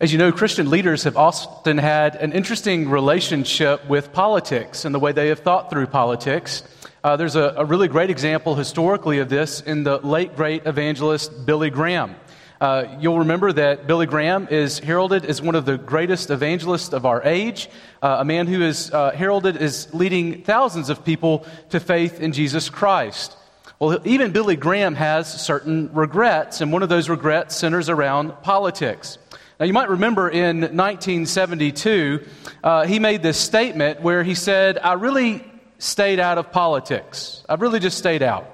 [0.00, 5.00] As you know, Christian leaders have often had an interesting relationship with politics and the
[5.00, 6.62] way they have thought through politics.
[7.02, 11.44] Uh, there's a, a, really great example historically of this in the late great evangelist
[11.44, 12.14] Billy Graham.
[12.60, 17.04] Uh, you'll remember that Billy Graham is heralded as one of the greatest evangelists of
[17.04, 17.68] our age,
[18.00, 22.30] uh, a man who is uh, heralded as leading thousands of people to faith in
[22.30, 23.36] Jesus Christ.
[23.80, 29.18] Well, even Billy Graham has certain regrets, and one of those regrets centers around politics.
[29.58, 32.24] Now, you might remember in 1972,
[32.62, 35.44] uh, he made this statement where he said, I really
[35.78, 37.42] stayed out of politics.
[37.48, 38.48] I've really just stayed out.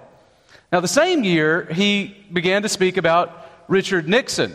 [0.73, 4.55] Now, the same year, he began to speak about Richard Nixon.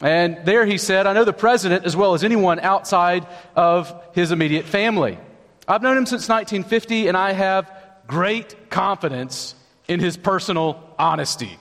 [0.00, 4.30] And there he said, I know the president as well as anyone outside of his
[4.30, 5.18] immediate family.
[5.66, 7.70] I've known him since 1950, and I have
[8.06, 9.56] great confidence
[9.88, 11.58] in his personal honesty.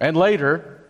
[0.00, 0.82] And later,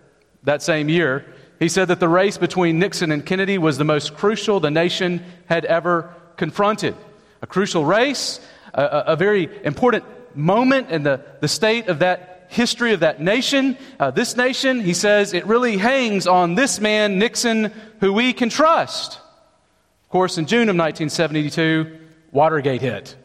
[0.44, 1.26] that same year,
[1.58, 5.24] he said that the race between Nixon and Kennedy was the most crucial the nation
[5.46, 6.94] had ever confronted.
[7.42, 8.40] A crucial race,
[8.74, 10.04] a, a very important
[10.34, 13.76] moment in the, the state of that history of that nation.
[13.98, 18.48] Uh, this nation, he says, it really hangs on this man, Nixon, who we can
[18.48, 19.14] trust.
[19.14, 21.98] Of course, in June of 1972,
[22.32, 23.16] Watergate hit.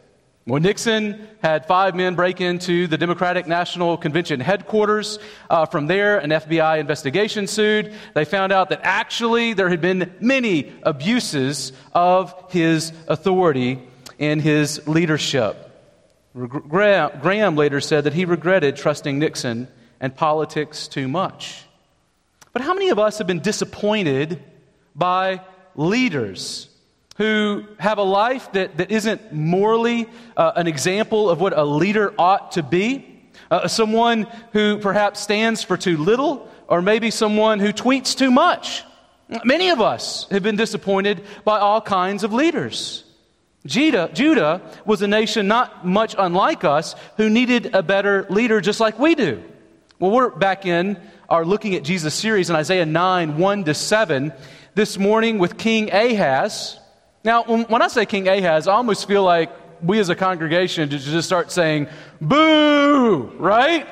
[0.44, 6.18] When Nixon had five men break into the Democratic National Convention headquarters, uh, from there,
[6.18, 7.94] an FBI investigation ensued.
[8.14, 14.86] They found out that actually there had been many abuses of his authority and his
[14.88, 15.68] leadership.
[16.34, 19.68] Graham later said that he regretted trusting Nixon
[20.00, 21.66] and politics too much.
[22.52, 24.42] But how many of us have been disappointed
[24.96, 25.42] by
[25.76, 26.68] leaders
[27.16, 32.14] who have a life that, that isn't morally uh, an example of what a leader
[32.18, 33.08] ought to be.
[33.50, 38.82] Uh, someone who perhaps stands for too little, or maybe someone who tweets too much.
[39.44, 43.04] Many of us have been disappointed by all kinds of leaders.
[43.64, 48.80] Judah, Judah was a nation not much unlike us who needed a better leader just
[48.80, 49.42] like we do.
[49.98, 54.32] Well, we're back in our looking at Jesus series in Isaiah 9 1 to 7
[54.74, 56.78] this morning with King Ahaz.
[57.24, 59.50] Now, when I say King Ahaz, I almost feel like
[59.80, 61.86] we as a congregation just start saying,
[62.20, 63.86] boo, right?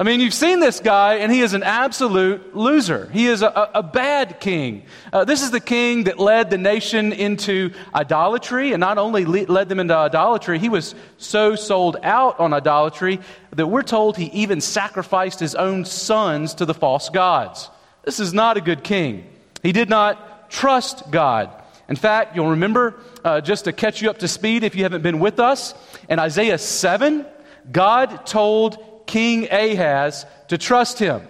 [0.00, 3.10] I mean, you've seen this guy, and he is an absolute loser.
[3.10, 4.84] He is a, a bad king.
[5.12, 9.68] Uh, this is the king that led the nation into idolatry, and not only led
[9.68, 13.18] them into idolatry, he was so sold out on idolatry
[13.50, 17.70] that we're told he even sacrificed his own sons to the false gods.
[18.04, 19.26] This is not a good king.
[19.62, 21.50] He did not trust God.
[21.88, 25.02] In fact, you'll remember, uh, just to catch you up to speed if you haven't
[25.02, 25.74] been with us,
[26.08, 27.24] in Isaiah 7,
[27.72, 31.26] God told King Ahaz to trust him.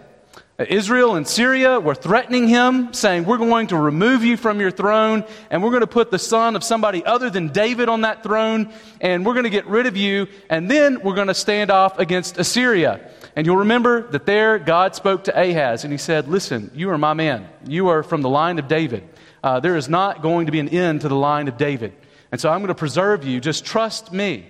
[0.59, 5.23] Israel and Syria were threatening him, saying, We're going to remove you from your throne,
[5.51, 8.73] and we're going to put the son of somebody other than David on that throne,
[9.01, 12.01] and we're going to get rid of you, and then we're going to stand off
[12.01, 13.09] against Assyria.
[13.37, 16.99] And you'll remember that there God spoke to Ahaz, and he said, Listen, you are
[16.99, 17.49] my man.
[17.65, 19.09] You are from the line of David
[19.43, 21.93] uh, there is not going to be an end to the line of David.
[22.31, 23.41] And so I'm going to preserve you.
[23.41, 24.47] Just trust me.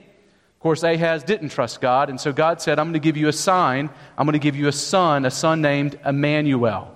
[0.59, 3.29] Of course, Ahaz didn't trust God, and so God said, I'm going to give you
[3.29, 3.91] a sign.
[4.17, 6.93] I'm going to give you a son, a son named Emmanuel.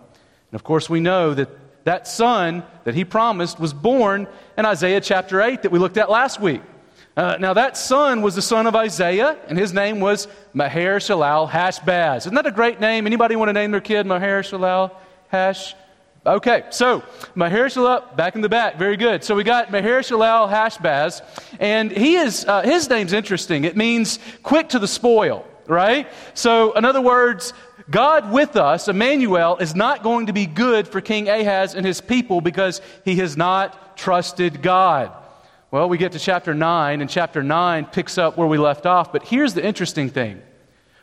[0.50, 1.48] And of course, we know that
[1.84, 4.26] that son that he promised was born
[4.58, 6.60] in Isaiah chapter 8 that we looked at last week.
[7.16, 11.48] Uh, now, that son was the son of Isaiah, and his name was Maher Shalal
[11.48, 12.18] Hashbaz.
[12.18, 13.06] Isn't that a great name?
[13.06, 14.92] Anybody want to name their kid Maher Shalal
[15.28, 15.74] Hash?
[16.24, 17.02] Okay, so
[17.34, 19.24] Maher Shalal, back in the back, very good.
[19.24, 21.20] So we got Maher Shalal Hashbaz,
[21.58, 23.64] and he is uh, his name's interesting.
[23.64, 26.06] It means quick to the spoil, right?
[26.34, 27.52] So in other words,
[27.90, 32.00] God with us, Emmanuel, is not going to be good for King Ahaz and his
[32.00, 35.10] people because he has not trusted God.
[35.72, 39.10] Well, we get to chapter 9, and chapter 9 picks up where we left off,
[39.10, 40.40] but here's the interesting thing.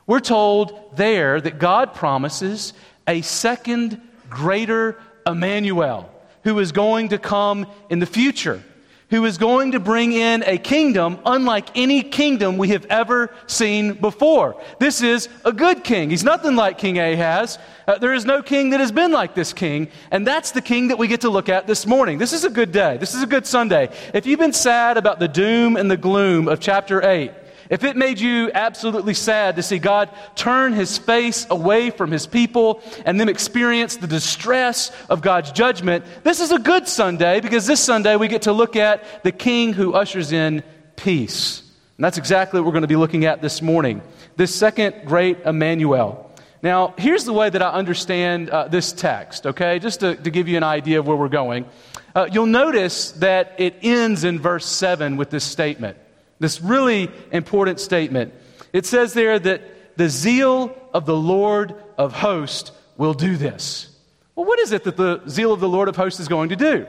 [0.08, 2.72] We're told there that God promises
[3.06, 4.98] a second greater
[5.30, 6.10] Emmanuel,
[6.44, 8.64] who is going to come in the future,
[9.10, 13.94] who is going to bring in a kingdom unlike any kingdom we have ever seen
[13.94, 14.62] before.
[14.80, 16.10] This is a good king.
[16.10, 17.58] He's nothing like King Ahaz.
[17.88, 20.90] Uh, there is no king that has been like this king, and that's the king
[20.90, 22.20] that we get to look at this morning.
[22.20, 22.98] This is a good day.
[22.98, 23.90] This is a good Sunday.
[24.14, 27.32] If you've been sad about the doom and the gloom of chapter 8,
[27.70, 32.26] if it made you absolutely sad to see God turn his face away from his
[32.26, 37.68] people and them experience the distress of God's judgment, this is a good Sunday because
[37.68, 40.64] this Sunday we get to look at the king who ushers in
[40.96, 41.62] peace.
[41.98, 44.02] And that's exactly what we're going to be looking at this morning.
[44.36, 46.32] This second great Emmanuel.
[46.62, 49.80] Now, here's the way that I understand uh, this text, okay?
[49.80, 51.66] Just to, to, give you an idea of where we're going.
[52.14, 55.98] Uh, you'll notice that it ends in verse 7 with this statement,
[56.40, 58.34] this really important statement.
[58.74, 63.90] It says there that the zeal of the Lord of hosts will do this.
[64.36, 66.56] Well, what is it that the zeal of the Lord of hosts is going to
[66.56, 66.88] do?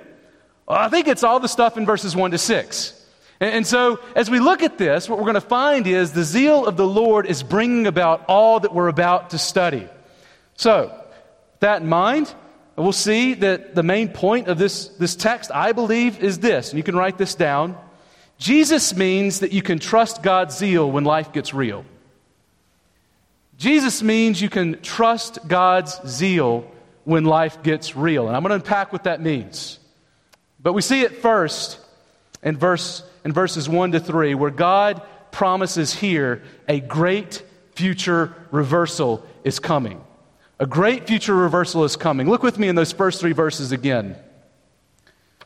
[0.68, 2.96] Well, I think it's all the stuff in verses 1 to 6.
[3.40, 6.66] And so, as we look at this, what we're going to find is the zeal
[6.66, 9.88] of the Lord is bringing about all that we're about to study.
[10.56, 12.32] So, with that in mind,
[12.76, 16.76] we'll see that the main point of this, this text, I believe, is this, and
[16.76, 17.78] you can write this down.
[18.40, 21.84] Jesus means that you can trust God's zeal when life gets real.
[23.58, 26.64] Jesus means you can trust God's zeal
[27.04, 28.28] when life gets real.
[28.28, 29.78] And I'm going to unpack what that means.
[30.58, 31.78] But we see it first
[32.42, 35.02] in verse in verses 1 to 3, where God
[35.32, 37.44] promises here a great
[37.74, 40.02] future reversal is coming.
[40.58, 42.26] A great future reversal is coming.
[42.26, 44.16] Look with me in those first three verses again.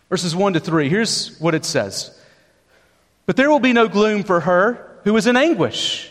[0.08, 0.88] Verses 1 to 3.
[0.88, 2.16] Here's what it says
[3.26, 6.10] But there will be no gloom for her who is in anguish.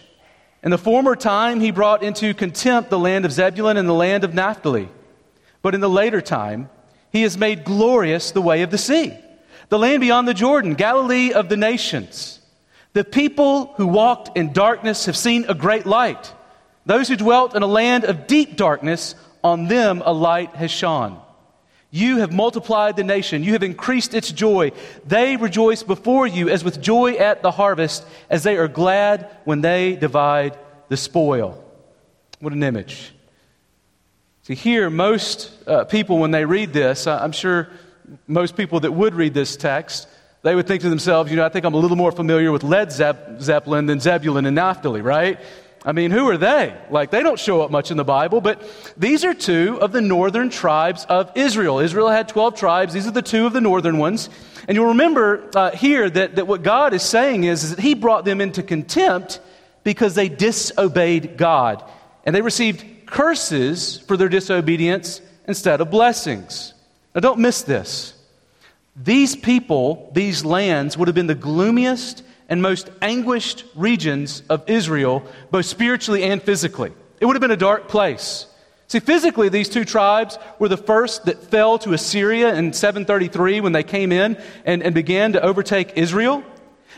[0.64, 4.24] In the former time, he brought into contempt the land of Zebulun and the land
[4.24, 4.90] of Naphtali.
[5.62, 6.70] But in the later time,
[7.12, 9.18] he has made glorious the way of the sea
[9.74, 12.40] the land beyond the Jordan, Galilee of the nations.
[12.94, 16.32] The people who walked in darkness have seen a great light.
[16.86, 21.20] Those who dwelt in a land of deep darkness, on them a light has shone.
[21.96, 23.44] You have multiplied the nation.
[23.44, 24.72] You have increased its joy.
[25.06, 29.62] They rejoice before you as with joy at the harvest, as they are glad when
[29.62, 30.58] they divide
[30.90, 31.64] the spoil.
[32.40, 33.14] What an image.
[34.42, 37.70] See, here, most uh, people, when they read this, I'm sure
[38.26, 40.08] most people that would read this text,
[40.42, 42.64] they would think to themselves, you know, I think I'm a little more familiar with
[42.64, 45.40] Led Zeppelin than Zebulun and Naphtali, right?
[45.86, 46.74] I mean, who are they?
[46.90, 48.62] Like, they don't show up much in the Bible, but
[48.96, 51.80] these are two of the northern tribes of Israel.
[51.80, 52.94] Israel had 12 tribes.
[52.94, 54.30] These are the two of the northern ones.
[54.68, 57.96] And you'll remember uh, here that, that what God is saying is, is that He
[57.96, 59.42] brought them into contempt
[59.84, 61.84] because they disobeyed God.
[62.24, 66.74] And they received curses for their disobedience instead of blessings.
[67.14, 68.14] Now, don't miss this.
[68.96, 75.24] These people, these lands, would have been the gloomiest and most anguished regions of Israel,
[75.50, 76.92] both spiritually and physically.
[77.20, 78.46] It would have been a dark place.
[78.88, 83.72] See, physically, these two tribes were the first that fell to Assyria in 733 when
[83.72, 86.44] they came in and, and began to overtake Israel.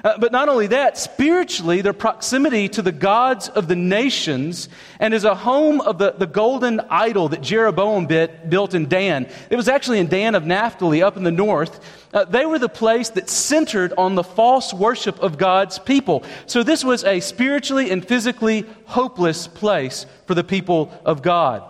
[0.04, 4.70] Uh, but not only that, spiritually, their proximity to the gods of the nations
[5.00, 9.28] and as a home of the, the golden idol that Jeroboam bit, built in Dan.
[9.50, 11.80] It was actually in Dan of Naphtali up in the north.
[12.14, 16.24] Uh, they were the place that centered on the false worship of God's people.
[16.46, 21.64] So this was a spiritually and physically hopeless place for the people of God.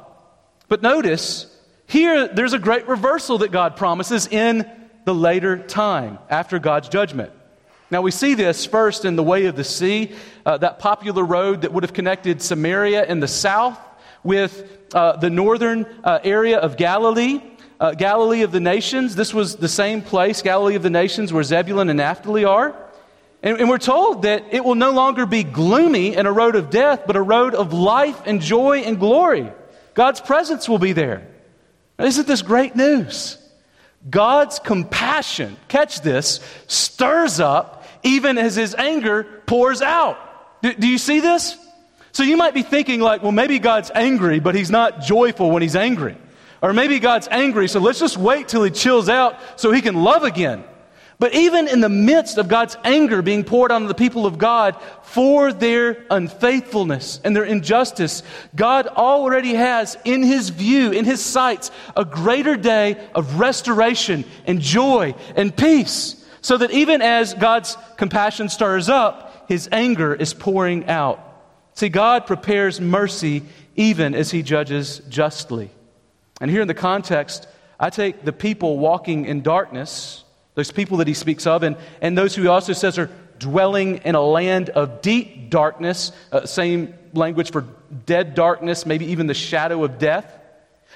[0.68, 1.48] But notice,
[1.88, 4.70] here there's a great reversal that God promises in
[5.06, 7.32] the later time after God's judgment.
[7.96, 10.12] Now, we see this first in the Way of the Sea,
[10.46, 13.80] uh, that popular road that would have connected Samaria in the south
[14.22, 17.42] with uh, the northern uh, area of Galilee.
[17.80, 19.16] Uh, Galilee of the nations.
[19.16, 22.76] This was the same place, Galilee of the nations, where Zebulun and Naphtali are.
[23.42, 26.70] And, and we're told that it will no longer be gloomy and a road of
[26.70, 29.50] death, but a road of life and joy and glory.
[29.94, 31.26] God's presence will be there.
[31.98, 33.38] Now, isn't this great news?
[34.10, 40.18] God's compassion, catch this, stirs up even as his anger pours out.
[40.62, 41.58] Do, do, you see this?
[42.14, 45.62] So you might be thinking, like, well, maybe God's angry, but he's not joyful when
[45.62, 46.16] he's angry.
[46.62, 49.96] Or maybe God's angry, so let's just wait till he chills out so he can
[49.96, 50.64] love again.
[51.18, 54.76] But even in the midst of God's anger being poured on the people of God
[55.04, 58.22] for their unfaithfulness and their injustice,
[58.54, 64.60] God already has in his view, in his sights, a greater day of restoration and
[64.60, 66.25] joy and peace.
[66.46, 71.20] So that even as God's compassion stirs up, his anger is pouring out.
[71.74, 73.42] See, God prepares mercy
[73.76, 75.72] even as he judges justly.
[76.40, 77.48] And here in the context,
[77.80, 80.24] I take the people walking in darkness,
[80.54, 83.10] those people that he speaks of, and, and those who he also says are
[83.40, 87.66] dwelling in a land of deep darkness, uh, same language for
[88.06, 90.32] dead darkness, maybe even the shadow of death.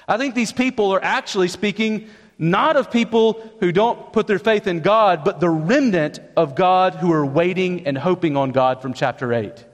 [0.07, 2.07] I think these people are actually speaking
[2.39, 6.95] not of people who don't put their faith in God, but the remnant of God
[6.95, 9.65] who are waiting and hoping on God from chapter 8.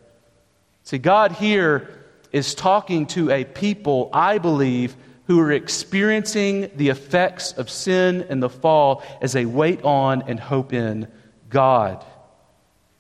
[0.83, 4.95] See, God here is talking to a people, I believe,
[5.27, 10.39] who are experiencing the effects of sin and the fall as they wait on and
[10.39, 11.07] hope in
[11.49, 12.03] God.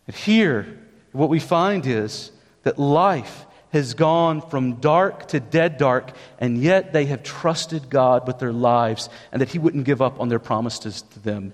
[0.07, 0.79] And here,
[1.11, 2.31] what we find is
[2.63, 3.45] that life
[3.75, 8.53] has gone from dark to dead dark, and yet they have trusted God with their
[8.53, 11.53] lives and that He wouldn't give up on their promises to them.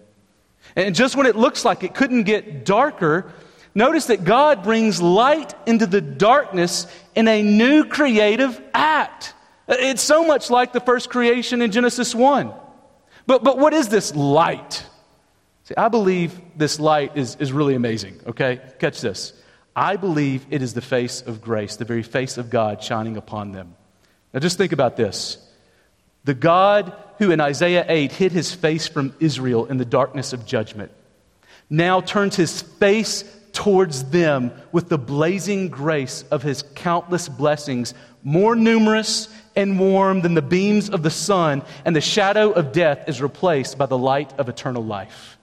[0.75, 3.33] And just when it looks like it couldn't get darker,
[3.73, 6.85] notice that God brings light into the darkness
[7.15, 9.33] in a new creative act.
[9.67, 12.53] It's so much like the first creation in Genesis 1.
[13.25, 14.85] But, but what is this light?
[15.63, 18.61] See, I believe this light is, is really amazing, okay?
[18.77, 19.33] Catch this.
[19.75, 23.51] I believe it is the face of grace, the very face of God shining upon
[23.51, 23.75] them.
[24.33, 25.37] Now just think about this.
[26.23, 30.45] The God who in Isaiah 8 hid his face from Israel in the darkness of
[30.45, 30.91] judgment
[31.69, 33.23] now turns his face
[33.53, 40.33] towards them with the blazing grace of his countless blessings, more numerous and warm than
[40.33, 44.31] the beams of the sun, and the shadow of death is replaced by the light
[44.37, 45.37] of eternal life.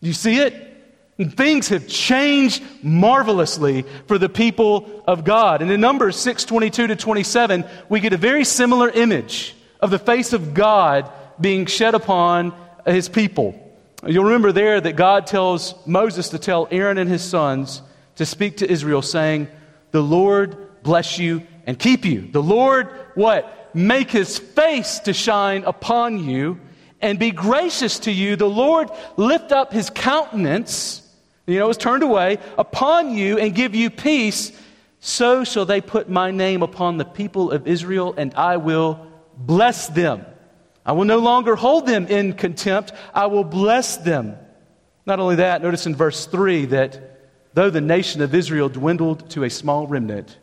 [0.00, 0.73] You see it?
[1.16, 5.62] Things have changed marvelously for the people of God.
[5.62, 9.98] And in Numbers 6 22 to 27, we get a very similar image of the
[9.98, 12.52] face of God being shed upon
[12.84, 13.60] his people.
[14.04, 17.80] You'll remember there that God tells Moses to tell Aaron and his sons
[18.16, 19.48] to speak to Israel, saying,
[19.92, 22.28] The Lord bless you and keep you.
[22.30, 23.70] The Lord, what?
[23.72, 26.60] Make his face to shine upon you
[27.00, 28.34] and be gracious to you.
[28.34, 31.02] The Lord lift up his countenance
[31.46, 34.52] you know, was turned away upon you and give you peace.
[35.00, 39.88] So shall they put my name upon the people of Israel, and I will bless
[39.88, 40.24] them.
[40.86, 42.92] I will no longer hold them in contempt.
[43.12, 44.36] I will bless them.
[45.06, 47.20] Not only that, notice in verse 3 that
[47.54, 50.38] though the nation of Israel dwindled to a small remnant,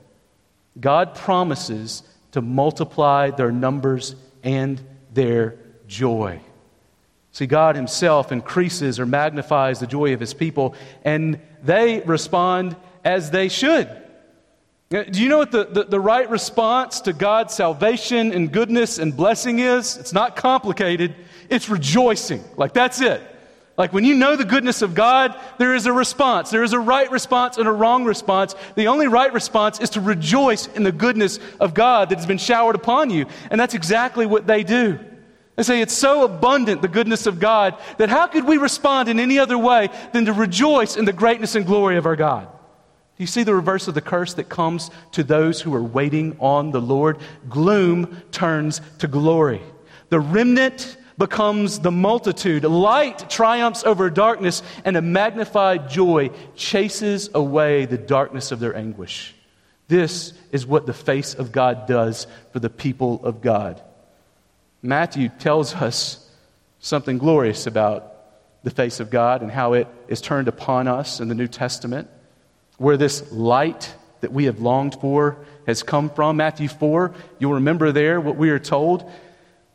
[0.79, 4.81] God promises to multiply their numbers and
[5.13, 6.39] their joy.
[7.31, 13.31] See, God Himself increases or magnifies the joy of His people, and they respond as
[13.31, 13.87] they should.
[14.93, 18.99] Uh, do you know what the, the, the, right response to God's salvation and goodness
[18.99, 19.95] and blessing is?
[19.95, 21.15] It's not complicated,
[21.49, 22.43] it's rejoicing.
[22.57, 23.21] Like, that's it.
[23.77, 26.51] Like, when you know the goodness of God, there is a response.
[26.51, 28.53] There is a right response and a wrong response.
[28.75, 32.37] The only right response is to rejoice in the goodness of God that has been
[32.37, 33.27] showered upon you.
[33.49, 34.99] And that's exactly what they do.
[35.55, 39.19] They say it's so abundant, the goodness of God, that how could we respond in
[39.19, 42.47] any other way than to rejoice in the greatness and glory of our God?
[42.51, 46.37] Do you see the reverse of the curse that comes to those who are waiting
[46.39, 47.19] on the Lord?
[47.49, 49.61] Gloom turns to glory.
[50.09, 52.63] The remnant becomes the multitude.
[52.63, 59.35] Light triumphs over darkness, and a magnified joy chases away the darkness of their anguish.
[59.87, 63.83] This is what the face of God does for the people of God.
[64.81, 66.29] Matthew tells us
[66.79, 68.07] something glorious about
[68.63, 72.07] the face of God and how it is turned upon us in the New Testament,
[72.77, 76.37] where this light that we have longed for has come from.
[76.37, 79.09] Matthew 4, you'll remember there what we are told.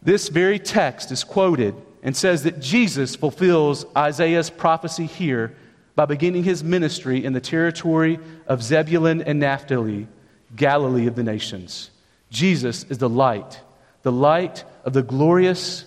[0.02, 5.56] This very text is quoted and says that Jesus fulfills Isaiah's prophecy here
[5.96, 10.06] by beginning his ministry in the territory of Zebulun and Naphtali,
[10.54, 11.90] Galilee of the nations.
[12.30, 13.60] Jesus is the light,
[14.02, 15.84] the light of the glorious,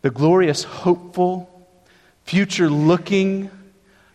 [0.00, 1.68] the glorious, hopeful,
[2.22, 3.50] future looking,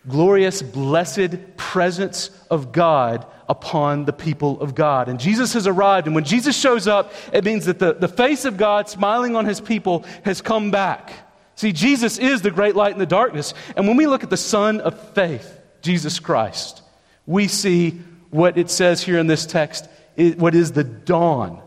[0.08, 5.10] glorious, blessed presence of God upon the people of God.
[5.10, 8.46] And Jesus has arrived, and when Jesus shows up, it means that the, the face
[8.46, 11.12] of God smiling on his people has come back.
[11.54, 13.52] See, Jesus is the great light in the darkness.
[13.76, 16.82] And when we look at the Son of faith, Jesus Christ,
[17.26, 17.90] we see
[18.30, 21.60] what it says here in this text, what is the dawn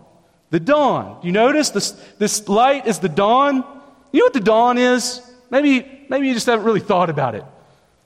[0.49, 1.19] the dawn.
[1.23, 3.57] You notice this, this light is the dawn?
[4.11, 5.21] You know what the dawn is?
[5.49, 7.43] Maybe, maybe you just haven't really thought about it.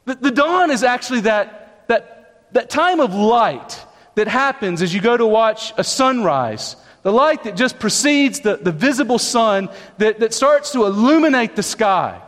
[0.05, 5.01] The, the dawn is actually that, that, that time of light that happens as you
[5.01, 6.75] go to watch a sunrise.
[7.03, 11.63] The light that just precedes the, the visible sun that, that starts to illuminate the
[11.63, 12.21] sky.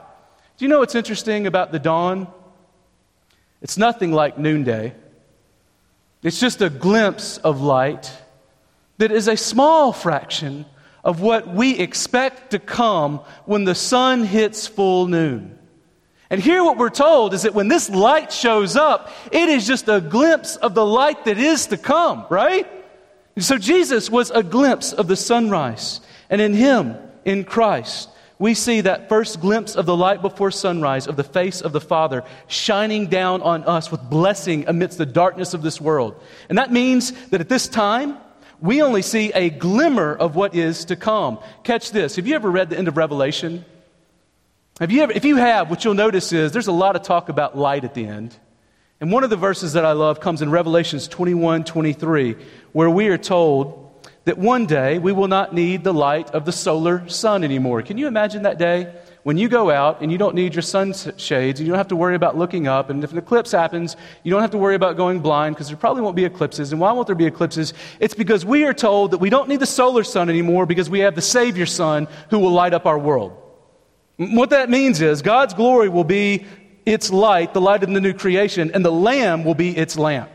[0.57, 2.27] Do you know what's interesting about the dawn?
[3.61, 4.93] It's nothing like noonday.
[6.21, 8.11] It's just a glimpse of light
[8.97, 10.65] that is a small fraction
[11.03, 15.59] of what we expect to come when the sun hits full noon.
[16.29, 19.87] And here, what we're told is that when this light shows up, it is just
[19.87, 22.67] a glimpse of the light that is to come, right?
[23.37, 26.01] So, Jesus was a glimpse of the sunrise.
[26.29, 26.95] And in Him,
[27.25, 28.09] in Christ,
[28.39, 31.81] we see that first glimpse of the light before sunrise of the face of the
[31.81, 36.19] Father shining down on us with blessing amidst the darkness of this world.
[36.49, 38.17] And that means that at this time,
[38.63, 41.37] we only see a glimmer of what is to come.
[41.65, 42.15] Catch this.
[42.15, 43.65] Have you ever read the end of Revelation?
[44.79, 47.27] Have you ever, if you have, what you'll notice is there's a lot of talk
[47.27, 48.33] about light at the end.
[49.01, 52.37] And one of the verses that I love comes in Revelations 21 23,
[52.71, 53.82] where we are told
[54.25, 57.81] that one day we will not need the light of the solar sun anymore.
[57.81, 58.93] Can you imagine that day?
[59.23, 61.95] When you go out and you don't need your sunshades and you don't have to
[61.95, 64.97] worry about looking up, and if an eclipse happens, you don't have to worry about
[64.97, 66.73] going blind because there probably won't be eclipses.
[66.73, 67.73] And why won't there be eclipses?
[68.01, 70.99] It's because we are told that we don't need the solar sun anymore because we
[70.99, 73.37] have the Savior Sun who will light up our world.
[74.17, 76.45] What that means is God's glory will be
[76.85, 80.29] its light, the light of the new creation, and the Lamb will be its lamp.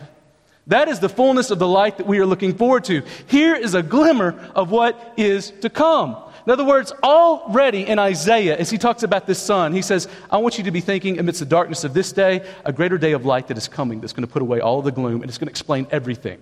[0.69, 3.03] That is the fullness of the light that we are looking forward to.
[3.27, 6.17] Here is a glimmer of what is to come.
[6.47, 10.39] In other words, already in Isaiah, as he talks about this sun, he says, I
[10.39, 13.25] want you to be thinking amidst the darkness of this day, a greater day of
[13.25, 15.47] light that is coming that's going to put away all the gloom and it's going
[15.47, 16.39] to explain everything.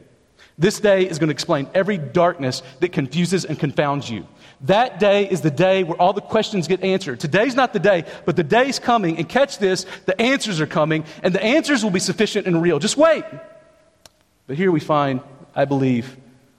[0.59, 4.27] This day is going to explain every darkness that confuses and confounds you.
[4.63, 7.21] That day is the day where all the questions get answered.
[7.21, 9.19] Today's not the day, but the day's coming.
[9.19, 12.79] And catch this the answers are coming, and the answers will be sufficient and real.
[12.79, 13.25] Just wait.
[14.47, 15.21] But here we find,
[15.55, 16.17] I believe,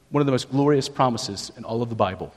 [0.10, 2.34] one of the most glorious promises in all of the Bible.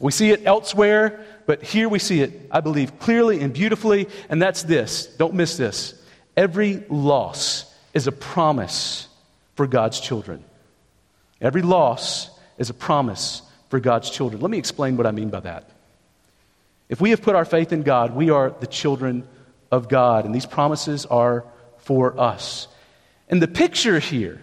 [0.00, 4.40] We see it elsewhere, but here we see it, I believe, clearly and beautifully, and
[4.40, 5.06] that's this.
[5.06, 5.94] Don't miss this.
[6.36, 9.08] Every loss is a promise
[9.54, 10.42] for God's children.
[11.40, 14.40] Every loss is a promise for God's children.
[14.40, 15.70] Let me explain what I mean by that.
[16.88, 19.26] If we have put our faith in God, we are the children
[19.70, 21.44] of God, and these promises are
[21.78, 22.68] for us.
[23.28, 24.40] And the picture here,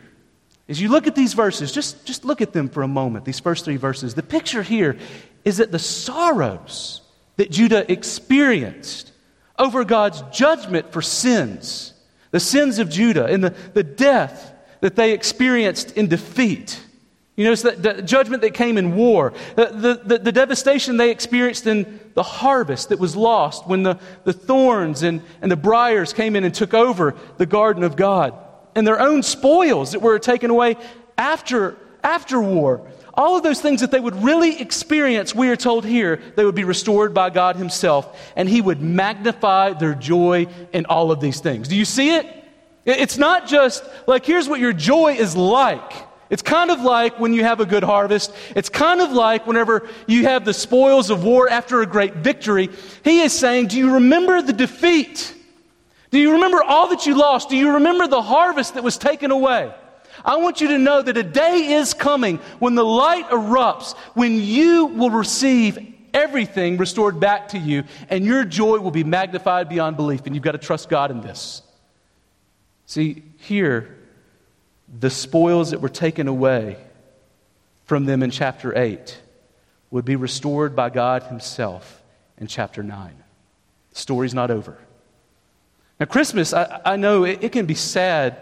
[0.70, 3.40] as you look at these verses, just, just look at them for a moment, these
[3.40, 4.14] first three verses.
[4.14, 4.98] The picture here
[5.44, 7.02] is that the sorrows
[7.38, 9.12] that Judah experienced
[9.58, 11.94] over God's judgment for sins,
[12.30, 16.80] the sins of Judah, and the, the death that they experienced in defeat.
[17.36, 21.66] You notice that the judgment that came in war, the, the, the, devastation they experienced
[21.68, 26.36] in the harvest that was lost when the, the thorns and, and the briars came
[26.36, 28.34] in and took over the garden of God,
[28.76, 30.78] and their own spoils that were taken away
[31.18, 32.88] after, after war.
[33.14, 36.56] All of those things that they would really experience, we are told here, they would
[36.56, 41.42] be restored by God Himself, and He would magnify their joy in all of these
[41.42, 41.68] things.
[41.68, 42.26] Do you see it?
[42.86, 45.91] It's not just like, here's what your joy is like.
[46.30, 48.34] It's kind of like when you have a good harvest.
[48.56, 52.70] It's kind of like whenever you have the spoils of war after a great victory.
[53.04, 55.36] He is saying, Do you remember the defeat?
[56.12, 57.50] Do you remember all that you lost?
[57.50, 59.74] Do you remember the harvest that was taken away?
[60.26, 64.41] I want you to know that a day is coming when the light erupts, when
[64.41, 65.78] you will receive
[66.13, 70.26] everything restored back to you, and your joy will be magnified beyond belief.
[70.26, 71.62] And you've got to trust God in this.
[72.86, 73.95] See, here,
[75.00, 76.78] the spoils that were taken away
[77.86, 79.19] from them in chapter 8
[79.91, 82.02] would be restored by God Himself
[82.38, 83.13] in chapter 9.
[83.91, 84.78] The story's not over.
[86.00, 88.38] Now, Christmas, I, I know it, it can be sad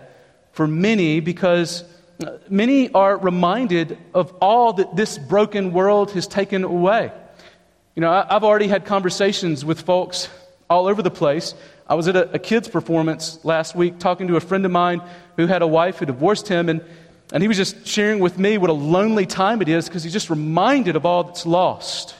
[0.51, 1.83] for many because
[2.23, 7.11] uh, many are reminded of all that this broken world has taken away.
[7.95, 10.29] You know, I've already had conversations with folks
[10.69, 11.55] all over the place.
[11.87, 15.01] I was at a, a kids' performance last week talking to a friend of mine
[15.35, 16.83] who had a wife who divorced him, and,
[17.33, 20.13] and he was just sharing with me what a lonely time it is because he's
[20.13, 22.13] just reminded of all that's lost.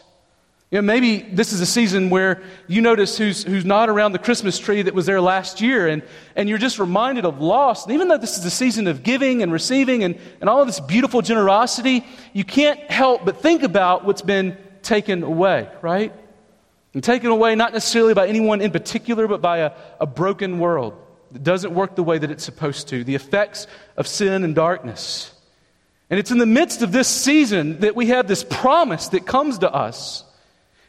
[0.69, 4.19] You know, maybe this is a season where you notice who's, who's not around the
[4.19, 6.03] Christmas tree that was there last year, and,
[6.35, 7.85] and you're just reminded of loss.
[7.85, 10.67] And even though this is a season of giving and receiving and, and all of
[10.67, 16.13] this beautiful generosity, you can't help but think about what's been taken away, right?
[16.93, 21.01] And taken away not necessarily by anyone in particular, but by a, a broken world
[21.31, 25.31] that doesn't work the way that it's supposed to, the effects of sin and darkness.
[26.09, 29.59] And it's in the midst of this season that we have this promise that comes
[29.59, 30.25] to us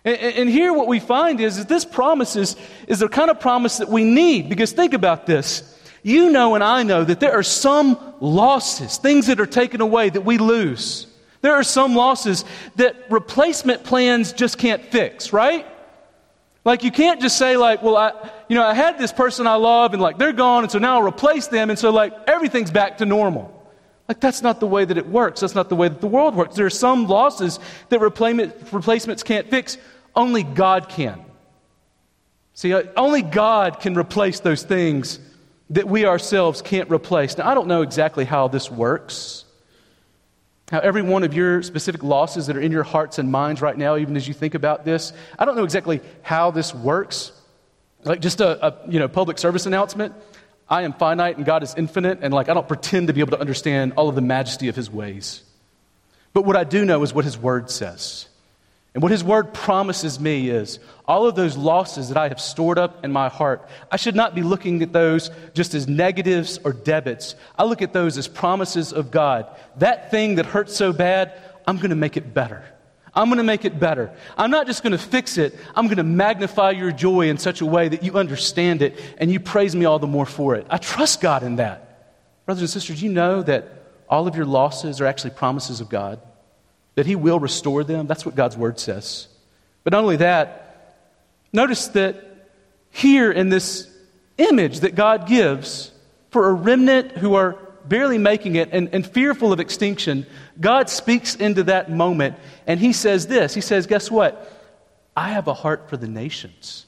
[0.05, 2.57] and, here, what we find is that this promise is,
[2.87, 4.49] is the kind of promise that we need.
[4.49, 5.75] Because think about this.
[6.03, 10.09] You know, and I know that there are some losses, things that are taken away
[10.09, 11.07] that we lose.
[11.41, 12.45] There are some losses
[12.77, 15.67] that replacement plans just can't fix, right?
[16.65, 19.55] Like you can't just say like, well, I, you know, I had this person I
[19.55, 22.71] love and like they're gone and so now I'll replace them and so like everything's
[22.71, 23.58] back to normal.
[24.09, 25.41] Like, that's not the way that it works.
[25.41, 26.57] That's not the way that the world works.
[26.57, 29.77] There are some losses that replacements can't fix.
[30.17, 31.23] Only God can.
[32.55, 35.21] See, uh, only God can replace those things
[35.71, 37.37] that we ourselves can't replace.
[37.37, 39.45] Now, I don't know exactly how this works.
[40.71, 43.77] How every one of your specific losses that are in your hearts and minds right
[43.77, 47.33] now, even as you think about this, I don't know exactly how this works.
[48.05, 50.15] Like just a, a you know, public service announcement.
[50.71, 53.33] I am finite and God is infinite, and like I don't pretend to be able
[53.33, 55.43] to understand all of the majesty of his ways.
[56.33, 58.29] But what I do know is what his word says.
[58.95, 62.79] And what his word promises me is all of those losses that I have stored
[62.79, 66.73] up in my heart, I should not be looking at those just as negatives or
[66.73, 67.35] debits.
[67.57, 69.47] I look at those as promises of God.
[69.77, 71.33] That thing that hurts so bad,
[71.67, 72.65] I'm going to make it better.
[73.19, 74.13] I'm going to make it better.
[74.37, 77.61] I'm not just going to fix it, I'm going to magnify your joy in such
[77.61, 80.69] a way that you understand it and you praise me all the more for it.
[80.71, 82.45] I trust God in that.
[82.47, 83.73] Brothers and sisters, you know that
[84.09, 86.21] all of your losses are actually promises of God,
[86.95, 88.07] that He will restore them.
[88.07, 89.27] That's what God's Word says.
[89.83, 90.95] But not only that,
[91.53, 92.25] notice that
[92.93, 93.93] here in this
[94.39, 95.91] image that God gives
[96.31, 100.25] for a remnant who are barely making it and, and fearful of extinction,
[100.61, 104.53] God speaks into that moment and He says this He says, Guess what?
[105.17, 106.87] I have a heart for the nations.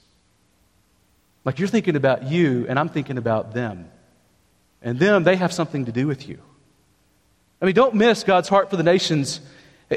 [1.45, 3.91] Like you're thinking about you, and I'm thinking about them.
[4.83, 6.39] And them, they have something to do with you.
[7.61, 9.41] I mean, don't miss God's heart for the nations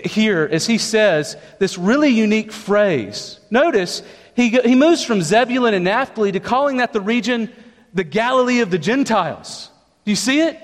[0.04, 3.40] here as he says this really unique phrase.
[3.52, 4.02] Notice
[4.36, 7.52] he, he moves from Zebulun and Naphtali to calling that the region
[7.94, 9.70] the Galilee of the Gentiles.
[10.06, 10.60] Do you see it?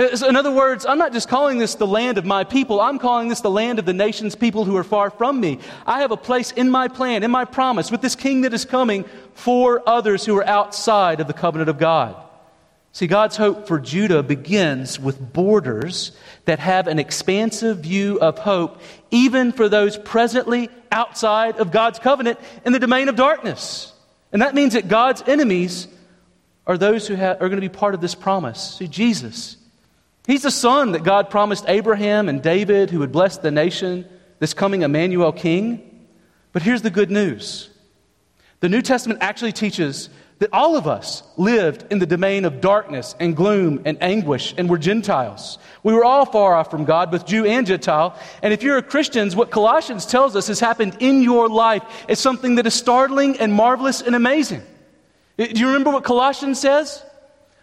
[0.00, 2.98] Uh, in other words, I'm not just calling this the land of my people, I'm
[2.98, 5.58] calling this the land of the nation's people who are far from me.
[5.86, 8.64] I have a place in my plan, in my promise, with this king that is
[8.64, 12.16] coming for others who are outside of the covenant of God.
[12.92, 16.12] See, God's hope for Judah begins with borders
[16.46, 22.40] that have an expansive view of hope, even for those presently outside of God's covenant
[22.64, 23.92] in the domain of darkness.
[24.32, 25.88] And that means that God's enemies
[26.66, 28.76] are those who have, are going to be part of this promise.
[28.78, 29.56] See, Jesus,
[30.26, 34.06] He's the son that God promised Abraham and David, who would bless the nation,
[34.38, 36.06] this coming Emmanuel king.
[36.52, 37.70] But here's the good news
[38.60, 43.14] the New Testament actually teaches that all of us lived in the domain of darkness
[43.20, 45.58] and gloom and anguish and were Gentiles.
[45.82, 48.18] We were all far off from God, both Jew and Gentile.
[48.42, 52.18] And if you're a Christian, what Colossians tells us has happened in your life is
[52.18, 54.62] something that is startling and marvelous and amazing.
[55.36, 57.02] Do you remember what Colossians says?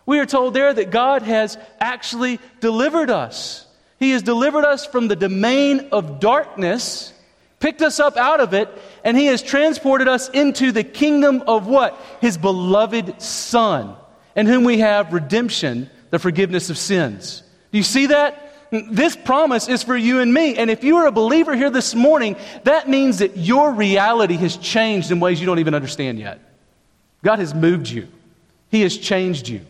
[0.07, 3.67] We are told there that God has actually delivered us.
[3.99, 7.13] He has delivered us from the domain of darkness
[7.59, 8.69] picked us up out of it,
[9.03, 11.99] and He has transported us into the kingdom of what?
[12.21, 13.95] His beloved Son,
[14.35, 17.43] in whom we have redemption, the forgiveness of sins.
[17.71, 18.43] Do you see that?
[18.69, 20.57] This promise is for you and me.
[20.57, 24.57] And if you are a believer here this morning, that means that your reality has
[24.57, 26.39] changed in ways you don't even understand yet.
[27.23, 28.07] God has moved you,
[28.69, 29.61] He has changed you.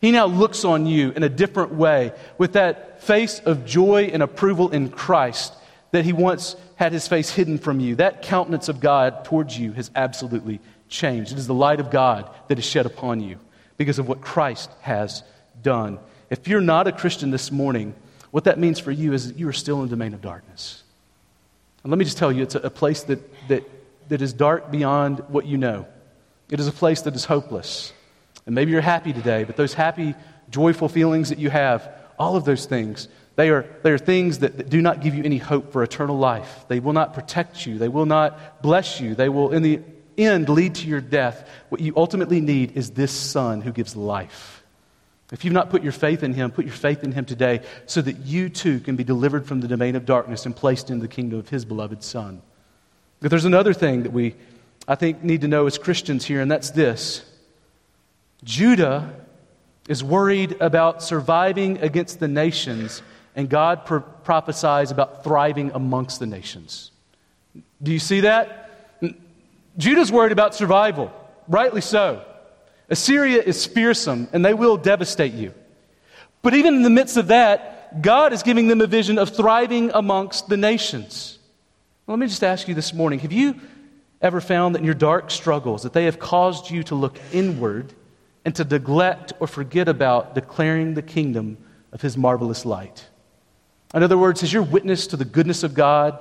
[0.00, 4.22] He now looks on you in a different way with that face of joy and
[4.22, 5.54] approval in Christ
[5.90, 7.96] that he once had his face hidden from you.
[7.96, 11.32] That countenance of God towards you has absolutely changed.
[11.32, 13.38] It is the light of God that is shed upon you
[13.76, 15.22] because of what Christ has
[15.62, 15.98] done.
[16.30, 17.94] If you're not a Christian this morning,
[18.30, 20.82] what that means for you is that you are still in the domain of darkness.
[21.82, 23.64] And let me just tell you, it's a, a place that, that,
[24.08, 25.86] that is dark beyond what you know.
[26.50, 27.92] It is a place that is hopeless.
[28.50, 30.16] And maybe you're happy today, but those happy,
[30.50, 34.56] joyful feelings that you have, all of those things, they are, they are things that,
[34.56, 36.64] that, do not give you any hope for eternal life.
[36.66, 37.78] They will not protect you.
[37.78, 39.14] They will not bless you.
[39.14, 39.78] They will, in the
[40.18, 41.48] end, lead to your death.
[41.68, 44.64] What you ultimately need is this Son who gives life.
[45.30, 48.02] If you've not put your faith in Him, put your faith in Him today so
[48.02, 51.14] that you too can be delivered from the domain of darkness and placed into the
[51.14, 52.42] kingdom of His beloved Son.
[53.20, 54.34] But there's another thing that we,
[54.88, 57.29] I think, need to know as Christians here, and that's this
[58.44, 59.14] Judah
[59.88, 63.02] is worried about surviving against the nations
[63.36, 66.90] and God pro- prophesies about thriving amongst the nations.
[67.82, 68.70] Do you see that?
[69.78, 71.12] Judah's worried about survival,
[71.48, 72.24] rightly so.
[72.88, 75.54] Assyria is fearsome, and they will devastate you.
[76.42, 79.90] But even in the midst of that, God is giving them a vision of thriving
[79.94, 81.38] amongst the nations.
[82.06, 83.54] Well, let me just ask you this morning have you
[84.20, 87.92] ever found that in your dark struggles that they have caused you to look inward
[88.44, 91.58] and to neglect or forget about declaring the kingdom
[91.92, 93.06] of his marvelous light?
[93.94, 96.18] In other words, has your witness to the goodness of God,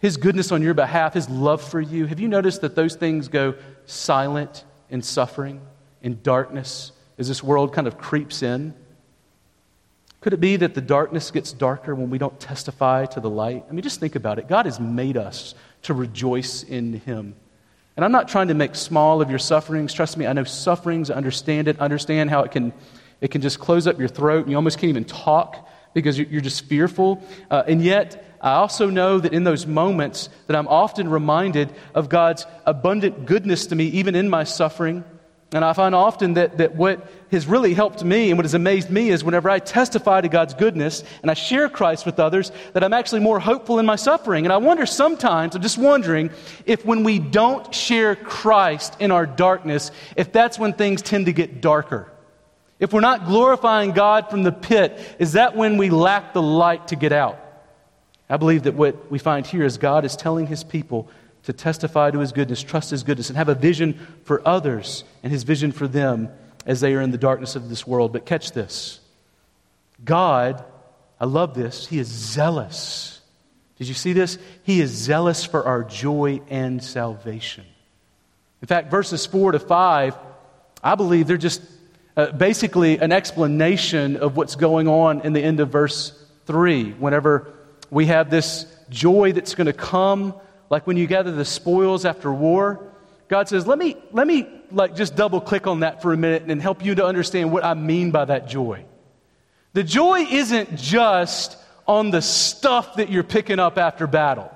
[0.00, 3.28] His goodness on your behalf, His love for you, have you noticed that those things
[3.28, 3.54] go
[3.86, 5.60] silent in suffering,
[6.02, 8.74] in darkness, as this world kind of creeps in?
[10.20, 13.64] Could it be that the darkness gets darker when we don't testify to the light?
[13.68, 14.48] I mean, just think about it.
[14.48, 17.34] God has made us to rejoice in Him.
[17.96, 19.92] And I'm not trying to make small of your sufferings.
[19.92, 22.72] Trust me, I know sufferings, I understand it, understand how it can,
[23.20, 26.40] it can just close up your throat and you almost can't even talk because you're
[26.40, 27.22] just fearful.
[27.50, 32.08] Uh, and yet, I also know that in those moments that I'm often reminded of
[32.08, 35.04] God's abundant goodness to me, even in my suffering.
[35.54, 38.88] And I find often that, that what has really helped me and what has amazed
[38.88, 42.82] me is whenever I testify to God's goodness and I share Christ with others, that
[42.82, 44.46] I'm actually more hopeful in my suffering.
[44.46, 46.30] And I wonder sometimes, I'm just wondering,
[46.64, 51.32] if when we don't share Christ in our darkness, if that's when things tend to
[51.32, 52.10] get darker.
[52.80, 56.88] If we're not glorifying God from the pit, is that when we lack the light
[56.88, 57.38] to get out?
[58.28, 61.10] I believe that what we find here is God is telling his people
[61.44, 65.32] to testify to his goodness, trust his goodness, and have a vision for others and
[65.32, 66.28] his vision for them
[66.66, 68.12] as they are in the darkness of this world.
[68.12, 69.00] But catch this
[70.04, 70.64] God,
[71.20, 73.20] I love this, he is zealous.
[73.78, 74.38] Did you see this?
[74.62, 77.64] He is zealous for our joy and salvation.
[78.60, 80.16] In fact, verses 4 to 5,
[80.84, 81.62] I believe they're just
[82.16, 86.12] uh, basically an explanation of what's going on in the end of verse
[86.46, 86.92] 3.
[86.92, 87.52] Whenever
[87.90, 90.34] we have this joy that's going to come
[90.72, 92.80] like when you gather the spoils after war,
[93.28, 96.44] God says, let me, let me like just double click on that for a minute
[96.48, 98.86] and help you to understand what I mean by that joy.
[99.74, 104.50] The joy isn't just on the stuff that you're picking up after battle.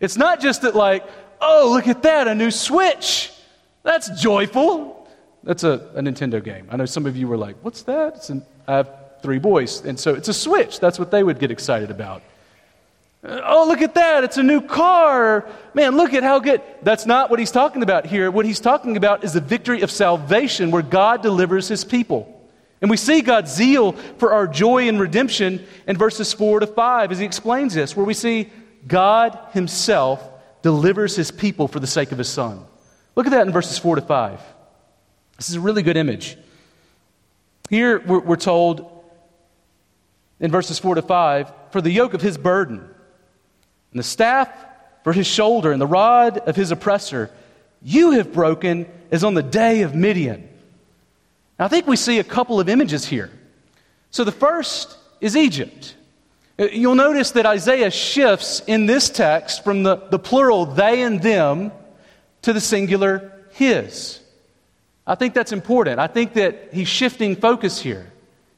[0.00, 1.04] It's not just that like,
[1.40, 3.30] oh, look at that, a new Switch.
[3.84, 5.08] That's joyful.
[5.44, 6.66] That's a, a Nintendo game.
[6.72, 8.28] I know some of you were like, what's that?
[8.30, 8.90] An, I have
[9.22, 10.80] three boys, and so it's a Switch.
[10.80, 12.22] That's what they would get excited about.
[13.24, 14.24] Oh, look at that.
[14.24, 15.48] It's a new car.
[15.74, 16.60] Man, look at how good.
[16.82, 18.30] That's not what he's talking about here.
[18.30, 22.40] What he's talking about is the victory of salvation where God delivers his people.
[22.80, 27.12] And we see God's zeal for our joy and redemption in verses 4 to 5
[27.12, 28.50] as he explains this, where we see
[28.88, 30.28] God himself
[30.62, 32.64] delivers his people for the sake of his son.
[33.14, 34.40] Look at that in verses 4 to 5.
[35.36, 36.36] This is a really good image.
[37.70, 39.04] Here we're, told
[40.40, 42.91] in verses 4 to 5 for the yoke of his burden
[43.92, 44.48] and the staff
[45.04, 47.30] for his shoulder, and the rod of his oppressor,
[47.82, 50.48] you have broken as on the day of Midian.
[51.58, 53.30] Now, I think we see a couple of images here.
[54.10, 55.96] So the first is Egypt.
[56.58, 61.20] Uh, you'll notice that Isaiah shifts in this text from the, the plural they and
[61.20, 61.72] them
[62.42, 64.20] to the singular his.
[65.06, 65.98] I think that's important.
[65.98, 68.11] I think that he's shifting focus here.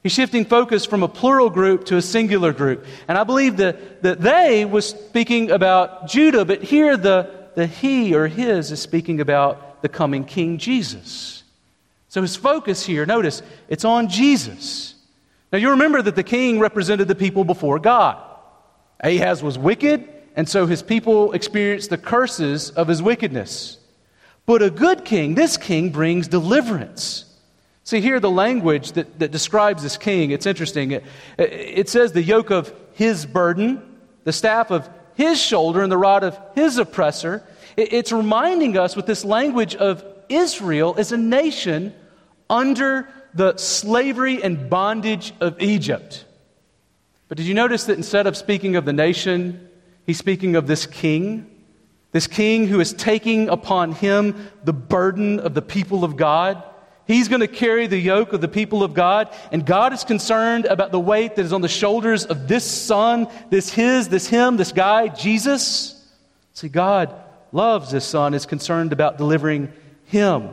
[0.04, 2.84] He's shifting focus from a plural group to a singular group.
[3.08, 8.14] And I believe that, that they was speaking about Judah, but here the, the he
[8.14, 11.42] or his is speaking about the coming King Jesus.
[12.08, 14.94] So his focus here, notice, it's on Jesus.
[15.50, 18.22] Now you remember that the king represented the people before God.
[19.02, 23.78] Ahaz was wicked, and so his people experienced the curses of his wickedness.
[24.44, 27.24] But a good king, this king brings deliverance.
[27.84, 30.92] See, here the language that, that describes this king, it's interesting.
[30.92, 31.04] It,
[31.38, 36.24] it says the yoke of his burden, the staff of his shoulder, and the rod
[36.24, 37.46] of his oppressor.
[37.76, 41.94] It, it's reminding us with this language of Israel as a nation
[42.48, 46.24] under the slavery and bondage of Egypt.
[47.28, 49.68] But did you notice that instead of speaking of the nation,
[50.06, 51.50] he's speaking of this king?
[52.12, 56.62] This king who is taking upon him the burden of the people of God.
[57.06, 60.64] He's going to carry the yoke of the people of God, and God is concerned
[60.64, 64.56] about the weight that is on the shoulders of this son, this his, this him,
[64.56, 66.02] this guy, Jesus.
[66.54, 67.14] See, God
[67.52, 69.72] loves this son, is concerned about delivering
[70.06, 70.50] him.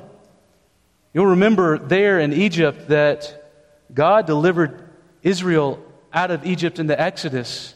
[1.13, 3.49] You'll remember there in Egypt that
[3.93, 4.89] God delivered
[5.23, 5.83] Israel
[6.13, 7.75] out of Egypt in the Exodus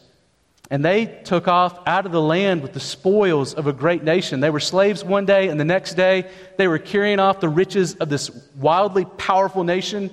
[0.70, 4.40] and they took off out of the land with the spoils of a great nation.
[4.40, 7.94] They were slaves one day, and the next day they were carrying off the riches
[7.94, 10.10] of this wildly powerful nation.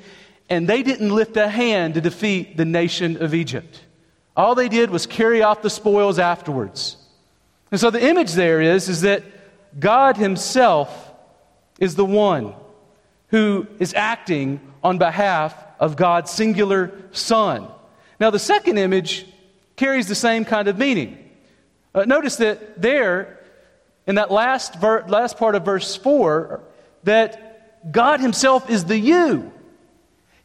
[0.49, 3.81] And they didn't lift a hand to defeat the nation of Egypt.
[4.35, 6.97] All they did was carry off the spoils afterwards.
[7.71, 9.23] And so the image there is, is that
[9.79, 11.11] God Himself
[11.79, 12.53] is the one
[13.29, 17.67] who is acting on behalf of God's singular Son.
[18.19, 19.25] Now, the second image
[19.75, 21.17] carries the same kind of meaning.
[21.95, 23.39] Uh, notice that there,
[24.07, 26.63] in that last, ver- last part of verse 4,
[27.03, 29.51] that God Himself is the you.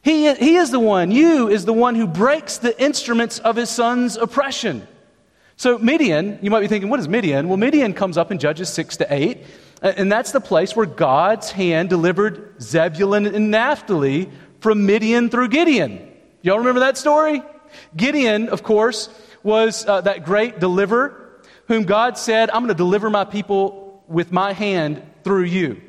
[0.01, 3.69] He, he is the one, you is the one who breaks the instruments of His
[3.69, 4.87] Son's oppression.
[5.57, 7.49] So, Midian, you might be thinking, what is Midian?
[7.49, 9.43] Well, Midian comes up in Judges 6 to 8,
[9.81, 14.29] and that's the place where God's hand delivered Zebulun and Naphtali
[14.61, 16.07] from Midian through Gideon.
[16.41, 17.41] Y'all remember that story?
[17.95, 19.09] Gideon, of course,
[19.43, 21.29] was uh, that great deliverer
[21.67, 25.81] whom God said, I'm going to deliver my people with my hand through you.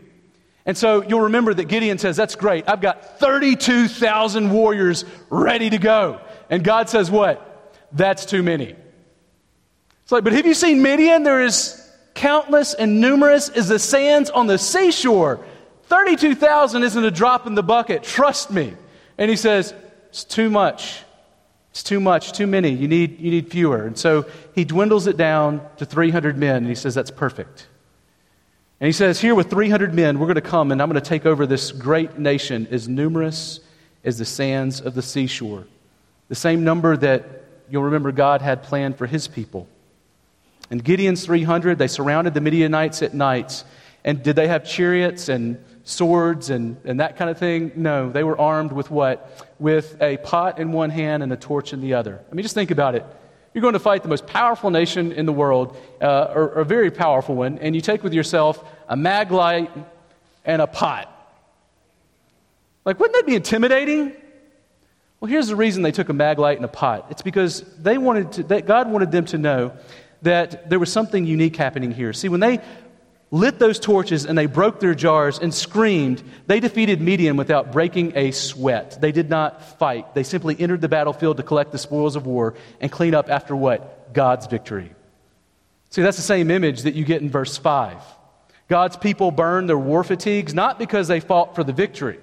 [0.66, 2.68] And so you'll remember that Gideon says, That's great.
[2.68, 6.20] I've got 32,000 warriors ready to go.
[6.50, 7.46] And God says, What?
[7.92, 8.76] That's too many.
[10.02, 11.22] It's like, but have you seen Midian?
[11.22, 11.76] There is
[12.14, 15.44] countless and numerous as the sands on the seashore.
[15.84, 18.02] 32,000 isn't a drop in the bucket.
[18.02, 18.74] Trust me.
[19.16, 19.74] And he says,
[20.10, 21.02] It's too much.
[21.70, 22.70] It's too much, too many.
[22.70, 23.86] You need, you need fewer.
[23.86, 27.68] And so he dwindles it down to 300 men, and he says, That's perfect.
[28.80, 31.08] And he says, Here with 300 men, we're going to come and I'm going to
[31.08, 33.60] take over this great nation as numerous
[34.04, 35.66] as the sands of the seashore.
[36.28, 39.68] The same number that you'll remember God had planned for his people.
[40.70, 43.64] And Gideon's 300, they surrounded the Midianites at nights.
[44.04, 47.72] And did they have chariots and swords and, and that kind of thing?
[47.76, 49.54] No, they were armed with what?
[49.58, 52.20] With a pot in one hand and a torch in the other.
[52.30, 53.04] I mean, just think about it.
[53.52, 56.64] You're going to fight the most powerful nation in the world, uh, or, or a
[56.64, 59.70] very powerful one, and you take with yourself a mag light
[60.44, 61.08] and a pot.
[62.84, 64.14] Like, wouldn't that be intimidating?
[65.18, 67.08] Well, here's the reason they took a mag light and a pot.
[67.10, 69.72] It's because they wanted to, God wanted them to know
[70.22, 72.12] that there was something unique happening here.
[72.12, 72.60] See, when they
[73.30, 78.12] lit those torches and they broke their jars and screamed, they defeated Midian without breaking
[78.16, 79.00] a sweat.
[79.00, 80.14] They did not fight.
[80.14, 83.54] They simply entered the battlefield to collect the spoils of war and clean up after
[83.54, 84.12] what?
[84.12, 84.92] God's victory.
[85.90, 87.96] See, that's the same image that you get in verse 5.
[88.68, 92.18] God's people burned their war fatigues not because they fought for the victory,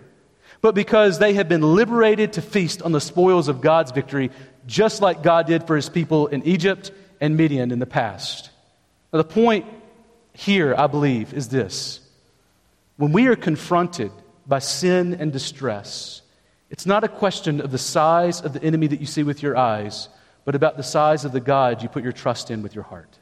[0.62, 4.32] but because they have been liberated to feast on the spoils of God's victory,
[4.66, 8.50] just like God did for his people in Egypt and Midian in the past.
[9.12, 9.66] Now, the point
[10.38, 12.00] here, I believe, is this.
[12.96, 14.12] When we are confronted
[14.46, 16.22] by sin and distress,
[16.70, 19.58] it's not a question of the size of the enemy that you see with your
[19.58, 20.10] eyes,
[20.46, 23.18] but about the size of the God you put your trust in with your heart.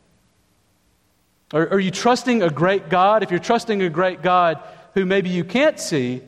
[1.53, 3.23] Are, are you trusting a great God?
[3.23, 4.61] If you're trusting a great God
[4.93, 6.21] who maybe you can't see,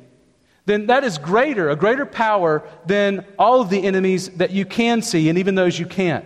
[0.68, 5.02] then that is greater, a greater power than all of the enemies that you can
[5.02, 6.24] see and even those you can't.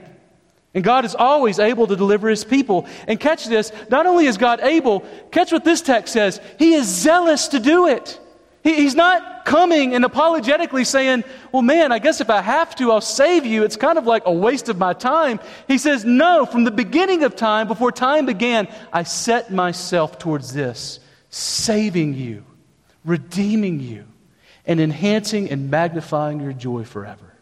[0.74, 2.88] And God is always able to deliver his people.
[3.08, 6.88] And catch this, not only is God able, catch what this text says, he is
[6.88, 8.20] zealous to do it.
[8.64, 12.92] He, he's not coming and apologetically saying, Well, man, I guess if I have to,
[12.92, 13.64] I'll save you.
[13.64, 15.40] It's kind of like a waste of my time.
[15.68, 20.54] He says, No, from the beginning of time, before time began, I set myself towards
[20.54, 22.46] this, saving you,
[23.04, 24.06] redeeming you,
[24.66, 27.34] and enhancing and magnifying your joy forever.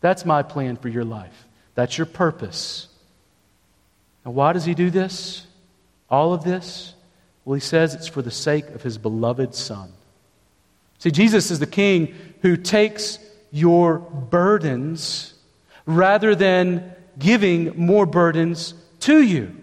[0.00, 1.48] That's my plan for your life.
[1.74, 2.88] That's your purpose.
[4.24, 5.46] Now, why does he do this?
[6.08, 6.94] All of this?
[7.44, 9.92] Well, he says it's for the sake of his beloved Son.
[10.98, 13.18] See, Jesus is the King who takes
[13.50, 15.34] your burdens
[15.86, 19.56] rather than giving more burdens to you.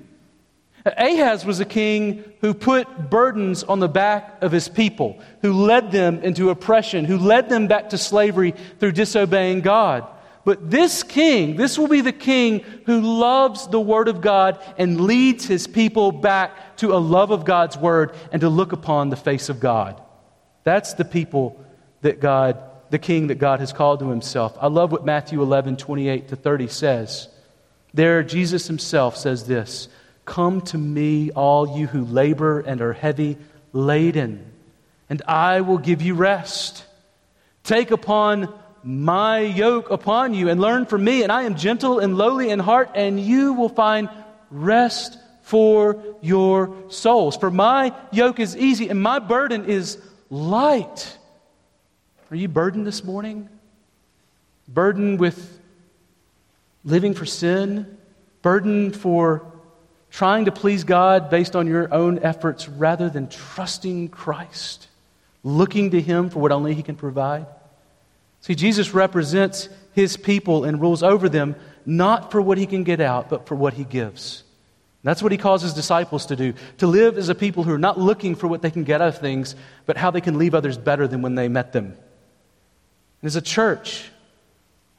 [0.86, 5.92] Ahaz was a king who put burdens on the back of his people, who led
[5.92, 10.08] them into oppression, who led them back to slavery through disobeying God.
[10.48, 15.02] But this king, this will be the king who loves the word of God and
[15.02, 19.18] leads his people back to a love of God's word and to look upon the
[19.18, 20.02] face of God.
[20.64, 21.62] That's the people
[22.00, 24.58] that God, the king that God has called to himself.
[24.62, 27.28] I love what Matthew 11, 28 to 30 says.
[27.94, 29.90] There, Jesus himself says this
[30.24, 33.36] Come to me, all you who labor and are heavy
[33.74, 34.50] laden,
[35.10, 36.86] and I will give you rest.
[37.66, 42.18] Take upon my yoke upon you and learn from me, and I am gentle and
[42.18, 44.10] lowly in heart, and you will find
[44.50, 47.38] rest for your souls.
[47.38, 49.98] For my yoke is easy and my burden is
[50.30, 51.18] light.
[52.30, 53.48] Are you burdened this morning?
[54.68, 55.60] Burdened with
[56.84, 57.98] living for sin?
[58.42, 59.50] Burdened for
[60.12, 64.90] trying to please God based on your own efforts rather than trusting Christ,
[65.44, 67.46] looking to Him for what only He can provide?
[68.42, 73.00] See, Jesus represents his people and rules over them not for what he can get
[73.00, 74.44] out, but for what he gives.
[75.04, 77.78] That's what he calls his disciples to do to live as a people who are
[77.80, 80.54] not looking for what they can get out of things, but how they can leave
[80.54, 81.86] others better than when they met them.
[83.22, 84.12] And as a church,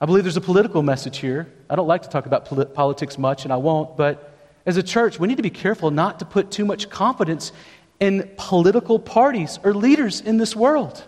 [0.01, 1.53] I believe there's a political message here.
[1.69, 4.83] I don't like to talk about polit- politics much, and I won't, but as a
[4.83, 7.53] church, we need to be careful not to put too much confidence
[8.01, 11.05] in political parties or leaders in this world.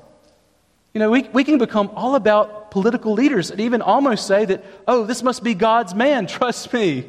[0.92, 4.64] You know, we, we can become all about political leaders and even almost say that,
[4.88, 6.26] oh, this must be God's man.
[6.26, 7.09] Trust me.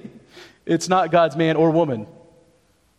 [0.65, 2.07] It's not God's man or woman.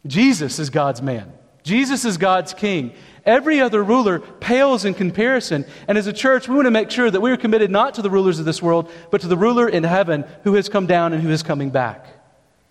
[0.07, 1.33] Jesus is God's man.
[1.63, 2.93] Jesus is God's king.
[3.25, 5.65] Every other ruler pales in comparison.
[5.87, 8.03] And as a church, we want to make sure that we are committed not to
[8.03, 11.13] the rulers of this world, but to the ruler in heaven who has come down
[11.13, 12.07] and who is coming back.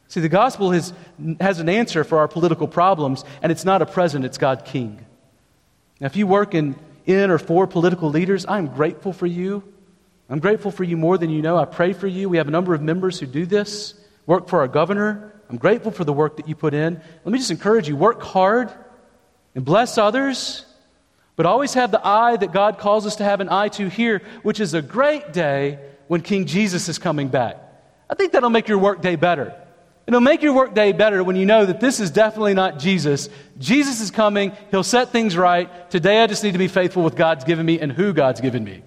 [0.10, 0.92] See, the gospel has,
[1.40, 5.06] has an answer for our political problems, and it's not a president, it's God King.
[6.02, 6.76] Now, if you work in
[7.06, 9.64] in or for political leaders, I'm grateful for you.
[10.30, 11.58] I'm grateful for you more than you know.
[11.58, 12.30] I pray for you.
[12.30, 13.94] We have a number of members who do this,
[14.26, 15.34] work for our governor.
[15.50, 17.02] I'm grateful for the work that you put in.
[17.26, 18.72] Let me just encourage you work hard
[19.54, 20.66] and bless others,
[21.36, 24.22] but always have the eye that God calls us to have an eye to here,
[24.44, 27.58] which is a great day when King Jesus is coming back.
[28.10, 29.61] I think that'll make your workday better.
[30.12, 33.30] It'll make your workday better when you know that this is definitely not Jesus.
[33.58, 34.52] Jesus is coming.
[34.70, 35.90] He'll set things right.
[35.90, 38.62] Today I just need to be faithful with God's given me and who God's given
[38.62, 38.82] me.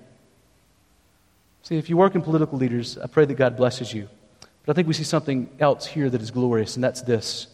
[1.63, 4.07] See, if you work in political leaders, I pray that God blesses you.
[4.67, 7.47] But I think we see something else here that is glorious, and that's this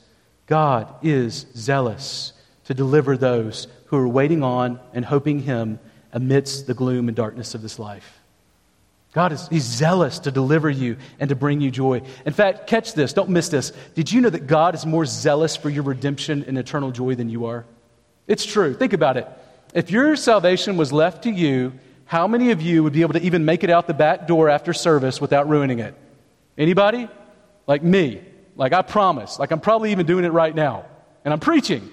[0.49, 2.33] God is zealous
[2.65, 5.79] to deliver those who are waiting on and hoping Him
[6.13, 8.20] amidst the gloom and darkness of this life.
[9.13, 12.03] God is he's zealous to deliver you and to bring you joy.
[12.25, 13.73] In fact, catch this, don't miss this.
[13.95, 17.29] Did you know that God is more zealous for your redemption and eternal joy than
[17.29, 17.65] you are?
[18.29, 18.75] It's true.
[18.75, 19.27] Think about it.
[19.75, 21.73] If your salvation was left to you,
[22.05, 24.49] how many of you would be able to even make it out the back door
[24.49, 25.95] after service without ruining it?
[26.57, 27.09] Anybody?
[27.67, 28.21] Like me.
[28.55, 29.39] Like I promise.
[29.39, 30.85] Like I'm probably even doing it right now.
[31.25, 31.91] And I'm preaching.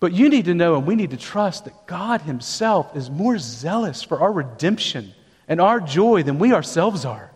[0.00, 3.38] But you need to know and we need to trust that God Himself is more
[3.38, 5.12] zealous for our redemption
[5.48, 7.32] and our joy than we ourselves are.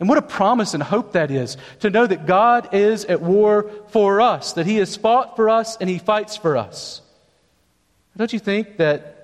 [0.00, 3.70] And what a promise and hope that is to know that God is at war
[3.88, 7.02] for us, that He has fought for us and He fights for us.
[8.16, 9.16] Don't you think that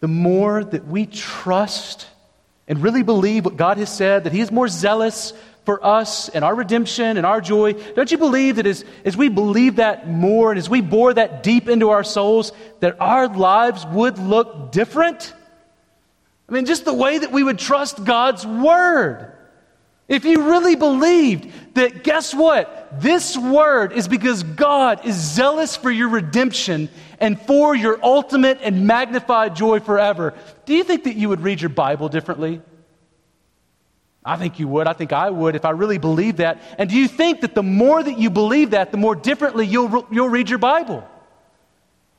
[0.00, 2.06] the more that we trust
[2.66, 5.32] and really believe what God has said, that He is more zealous
[5.64, 7.72] for us and our redemption and our joy.
[7.72, 11.42] Don't you believe that as, as we believe that more and as we bore that
[11.42, 15.32] deep into our souls, that our lives would look different?
[16.48, 19.32] I mean, just the way that we would trust God's Word.
[20.08, 23.00] If you really believed that, guess what?
[23.00, 26.90] This Word is because God is zealous for your redemption
[27.20, 30.34] and for your ultimate and magnified joy forever.
[30.66, 32.60] Do you think that you would read your Bible differently?
[34.24, 34.86] I think you would.
[34.86, 36.62] I think I would if I really believed that.
[36.78, 40.06] And do you think that the more that you believe that, the more differently you'll,
[40.10, 41.08] you'll read your Bible?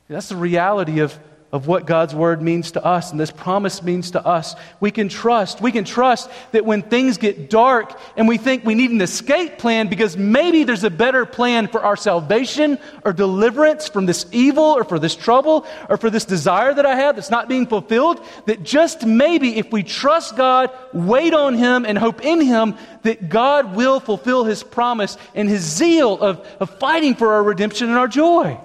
[0.09, 1.17] That's the reality of
[1.53, 4.55] of what God's word means to us and this promise means to us.
[4.79, 5.61] We can trust.
[5.61, 9.59] We can trust that when things get dark and we think we need an escape
[9.59, 14.63] plan because maybe there's a better plan for our salvation or deliverance from this evil
[14.63, 18.19] or for this trouble or for this desire that I have that's not being fulfilled,
[18.47, 23.29] that just maybe if we trust God, wait on Him, and hope in Him, that
[23.29, 27.97] God will fulfill His promise and His zeal of, of fighting for our redemption and
[27.99, 28.59] our joy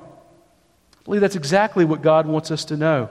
[1.09, 3.09] believe that's exactly what God wants us to know.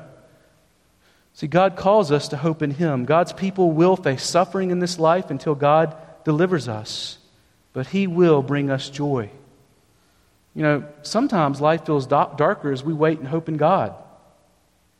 [1.34, 3.06] See, God calls us to hope in Him.
[3.06, 7.18] God's people will face suffering in this life until God delivers us,
[7.74, 9.32] but He will bring us joy.
[10.54, 13.96] You know, sometimes life feels darker as we wait and hope in God.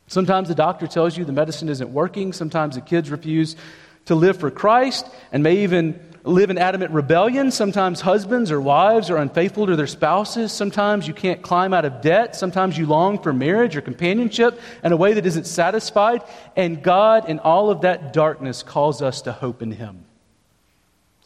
[0.08, 2.32] Sometimes the doctor tells you the medicine isn't working.
[2.32, 3.54] Sometimes the kids refuse
[4.06, 7.50] to live for Christ and may even live in adamant rebellion.
[7.50, 10.52] Sometimes husbands or wives are unfaithful to their spouses.
[10.52, 12.36] Sometimes you can't climb out of debt.
[12.36, 16.22] Sometimes you long for marriage or companionship in a way that isn't satisfied.
[16.56, 20.04] And God, in all of that darkness, calls us to hope in Him.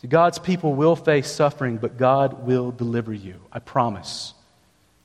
[0.00, 3.36] See, God's people will face suffering, but God will deliver you.
[3.52, 4.34] I promise.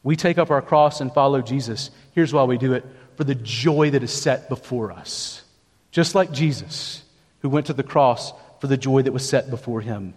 [0.04, 1.92] We take up our cross and follow Jesus.
[2.14, 2.86] Here's why we do it
[3.16, 5.44] for the joy that is set before us.
[5.92, 7.04] Just like Jesus,
[7.42, 10.14] who went to the cross for the joy that was set before him.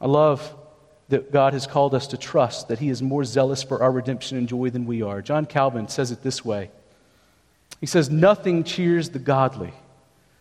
[0.00, 0.54] I love
[1.08, 4.38] that God has called us to trust that He is more zealous for our redemption
[4.38, 5.20] and joy than we are.
[5.20, 6.70] John Calvin says it this way
[7.80, 9.72] He says, Nothing cheers the godly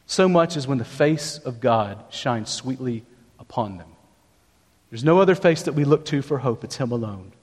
[0.05, 3.03] so much as when the face of God shines sweetly
[3.39, 3.89] upon them.
[4.89, 7.33] There's no other face that we look to for hope, it's Him alone.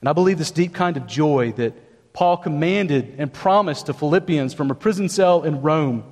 [0.00, 4.54] And I believe this deep kind of joy that Paul commanded and promised to Philippians
[4.54, 6.04] from a prison cell in Rome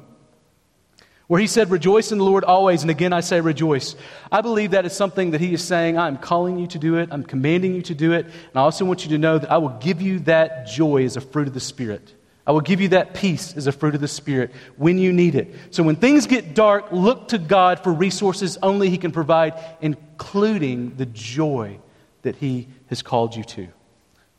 [1.29, 3.95] where he said, Rejoice in the Lord always, and again I say rejoice.
[4.33, 7.11] I believe that is something that he is saying, I'm calling you to do it,
[7.13, 9.59] I'm commanding you to do it, and I also want you to know that I
[9.59, 12.15] will give you that joy as a fruit of the Spirit.
[12.47, 15.35] I will give you that peace as a fruit of the Spirit when you need
[15.35, 15.55] it.
[15.71, 19.53] So when things get dark, look to God for resources only He can provide,
[19.83, 21.79] including the joy
[22.23, 23.69] that He has called you to.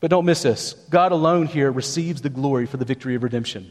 [0.00, 3.70] But don't miss this God alone here receives the glory for the victory of redemption.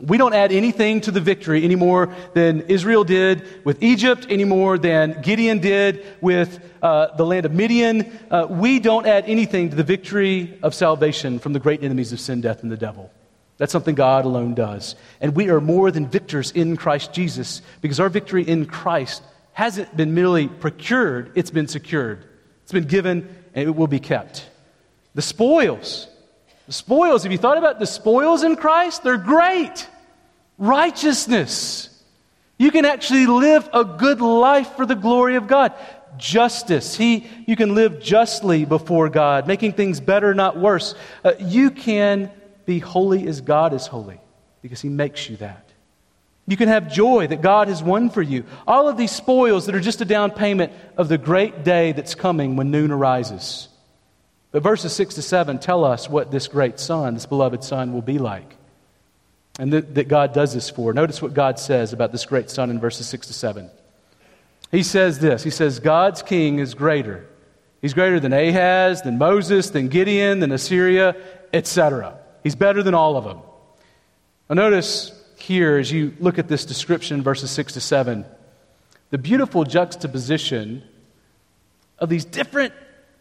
[0.00, 4.44] We don't add anything to the victory any more than Israel did with Egypt, any
[4.44, 8.10] more than Gideon did with uh, the land of Midian.
[8.30, 12.20] Uh, we don't add anything to the victory of salvation from the great enemies of
[12.20, 13.10] sin, death, and the devil.
[13.58, 14.96] That's something God alone does.
[15.20, 19.22] And we are more than victors in Christ Jesus because our victory in Christ
[19.52, 22.24] hasn't been merely procured, it's been secured.
[22.62, 24.48] It's been given and it will be kept.
[25.14, 26.08] The spoils
[26.70, 29.02] the spoils, have you thought about the spoils in Christ?
[29.02, 29.88] They're great.
[30.56, 31.88] Righteousness.
[32.58, 35.74] You can actually live a good life for the glory of God.
[36.16, 36.96] Justice.
[36.96, 40.94] He, you can live justly before God, making things better, not worse.
[41.24, 42.30] Uh, you can
[42.66, 44.20] be holy as God is holy
[44.62, 45.68] because he makes you that.
[46.46, 48.44] You can have joy that God has won for you.
[48.64, 52.14] All of these spoils that are just a down payment of the great day that's
[52.14, 53.69] coming when noon arises.
[54.52, 58.02] But verses 6 to 7 tell us what this great son, this beloved son, will
[58.02, 58.56] be like.
[59.58, 60.92] And that, that God does this for.
[60.92, 63.70] Notice what God says about this great son in verses 6 to 7.
[64.70, 67.26] He says this He says, God's king is greater.
[67.80, 71.16] He's greater than Ahaz, than Moses, than Gideon, than Assyria,
[71.52, 72.18] etc.
[72.42, 73.40] He's better than all of them.
[74.48, 78.26] Now, notice here as you look at this description, verses 6 to 7,
[79.10, 80.82] the beautiful juxtaposition
[81.98, 82.74] of these different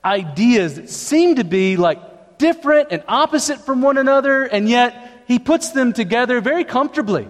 [0.03, 5.39] ideas that seem to be like different and opposite from one another, and yet he
[5.39, 7.27] puts them together very comfortably.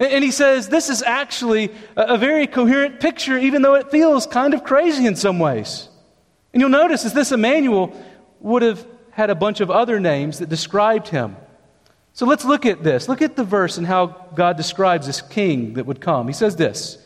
[0.00, 4.54] And he says this is actually a very coherent picture, even though it feels kind
[4.54, 5.88] of crazy in some ways.
[6.52, 7.94] And you'll notice as this Emmanuel
[8.40, 11.36] would have had a bunch of other names that described him.
[12.14, 13.08] So let's look at this.
[13.08, 16.26] Look at the verse and how God describes this king that would come.
[16.26, 16.98] He says this,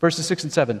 [0.00, 0.80] verses 6 and 7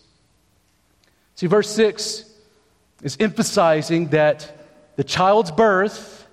[1.41, 2.23] See, verse 6
[3.01, 4.55] is emphasizing that
[4.95, 6.27] the child's birth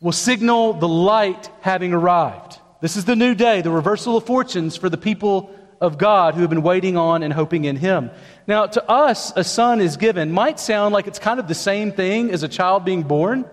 [0.00, 2.60] will signal the light having arrived.
[2.80, 6.42] This is the new day, the reversal of fortunes for the people of God who
[6.42, 8.12] have been waiting on and hoping in Him.
[8.46, 11.90] Now, to us, a son is given might sound like it's kind of the same
[11.90, 13.44] thing as a child being born,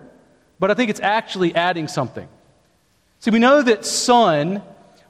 [0.60, 2.28] but I think it's actually adding something.
[3.18, 4.62] See, we know that son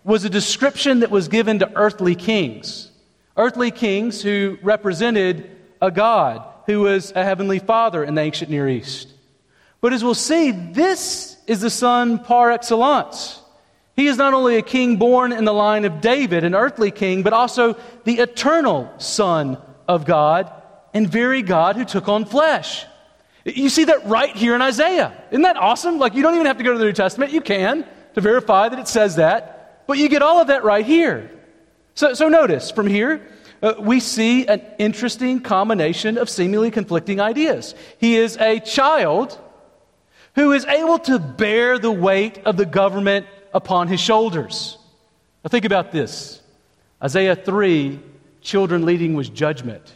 [0.02, 2.89] was a description that was given to earthly kings.
[3.36, 5.50] Earthly kings who represented
[5.80, 9.08] a God who was a heavenly father in the ancient Near East.
[9.80, 13.40] But as we'll see, this is the son par excellence.
[13.96, 17.22] He is not only a king born in the line of David, an earthly king,
[17.22, 19.58] but also the eternal Son
[19.88, 20.52] of God
[20.94, 22.86] and very God who took on flesh.
[23.44, 25.12] You see that right here in Isaiah.
[25.30, 25.98] Isn't that awesome?
[25.98, 27.32] Like, you don't even have to go to the New Testament.
[27.32, 29.86] You can to verify that it says that.
[29.86, 31.30] But you get all of that right here.
[32.00, 33.20] So, so notice from here,
[33.62, 37.74] uh, we see an interesting combination of seemingly conflicting ideas.
[37.98, 39.38] He is a child
[40.34, 44.78] who is able to bear the weight of the government upon his shoulders.
[45.44, 46.40] Now, think about this
[47.04, 48.00] Isaiah 3,
[48.40, 49.92] children leading was judgment.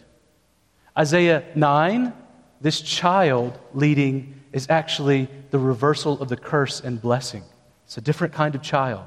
[0.99, 2.13] Isaiah 9,
[2.61, 7.45] this child leading is actually the reversal of the curse and blessing.
[7.87, 9.07] It's a different kind of child.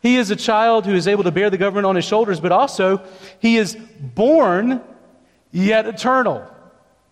[0.00, 2.52] He is a child who is able to bear the government on his shoulders, but
[2.52, 3.02] also
[3.40, 4.82] he is born
[5.50, 6.46] yet eternal.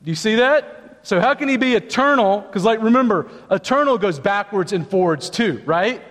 [0.02, 1.00] Do you see that?
[1.02, 2.40] So, how can he be eternal?
[2.40, 6.02] Because, like, remember, eternal goes backwards and forwards too, right?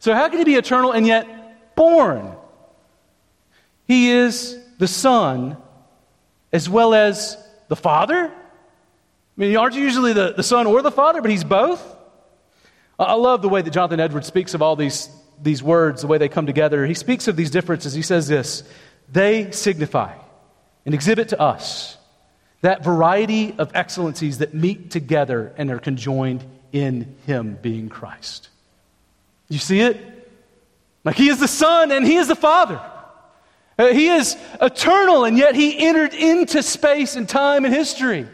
[0.00, 2.34] So, how can he be eternal and yet born?
[3.86, 5.56] He is the Son
[6.52, 7.36] as well as
[7.68, 8.26] the Father.
[8.26, 8.32] I
[9.36, 11.82] mean, aren't you usually the, the Son or the Father, but he's both?
[12.98, 15.08] I love the way that Jonathan Edwards speaks of all these,
[15.42, 16.86] these words, the way they come together.
[16.86, 17.94] He speaks of these differences.
[17.94, 18.64] He says this
[19.10, 20.14] They signify
[20.84, 21.96] and exhibit to us
[22.60, 28.48] that variety of excellencies that meet together and are conjoined in Him being Christ.
[29.48, 30.00] You see it?
[31.04, 32.80] Like He is the Son and He is the Father.
[33.76, 38.26] Uh, he is eternal, and yet He entered into space and time and history.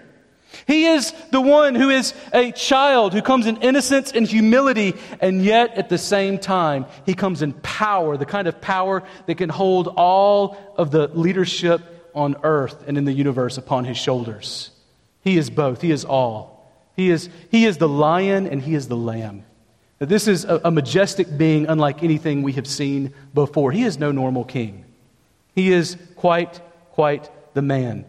[0.70, 5.44] He is the one who is a child who comes in innocence and humility, and
[5.44, 9.48] yet at the same time, he comes in power, the kind of power that can
[9.48, 14.70] hold all of the leadership on earth and in the universe upon his shoulders.
[15.22, 16.72] He is both, he is all.
[16.94, 19.44] He is, he is the lion and he is the lamb.
[19.98, 23.72] This is a, a majestic being unlike anything we have seen before.
[23.72, 24.84] He is no normal king.
[25.52, 26.60] He is quite,
[26.92, 28.04] quite the man.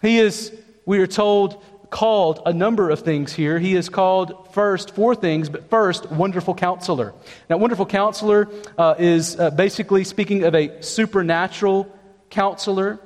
[0.00, 0.52] He is
[0.84, 1.62] we are told,
[1.92, 3.58] called a number of things here.
[3.58, 7.12] He is called first, four things, but first, Wonderful Counselor.
[7.50, 11.94] Now, Wonderful Counselor uh, is uh, basically speaking of a supernatural
[12.30, 12.98] counselor,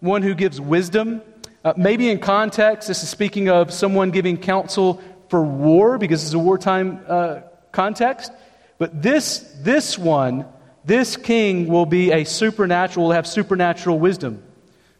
[0.00, 1.22] one who gives wisdom.
[1.64, 6.34] Uh, maybe in context, this is speaking of someone giving counsel for war because it's
[6.34, 8.32] a wartime uh, context.
[8.76, 10.46] But this, this one,
[10.84, 14.42] this king will be a supernatural, will have supernatural wisdom.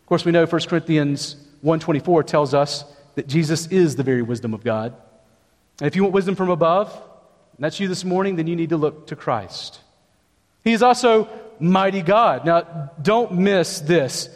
[0.00, 2.84] Of course, we know 1 Corinthians 124 tells us
[3.14, 4.94] that Jesus is the very wisdom of God.
[5.80, 8.70] And if you want wisdom from above, and that's you this morning, then you need
[8.70, 9.80] to look to Christ.
[10.64, 12.44] He is also mighty God.
[12.44, 14.28] Now, don't miss this.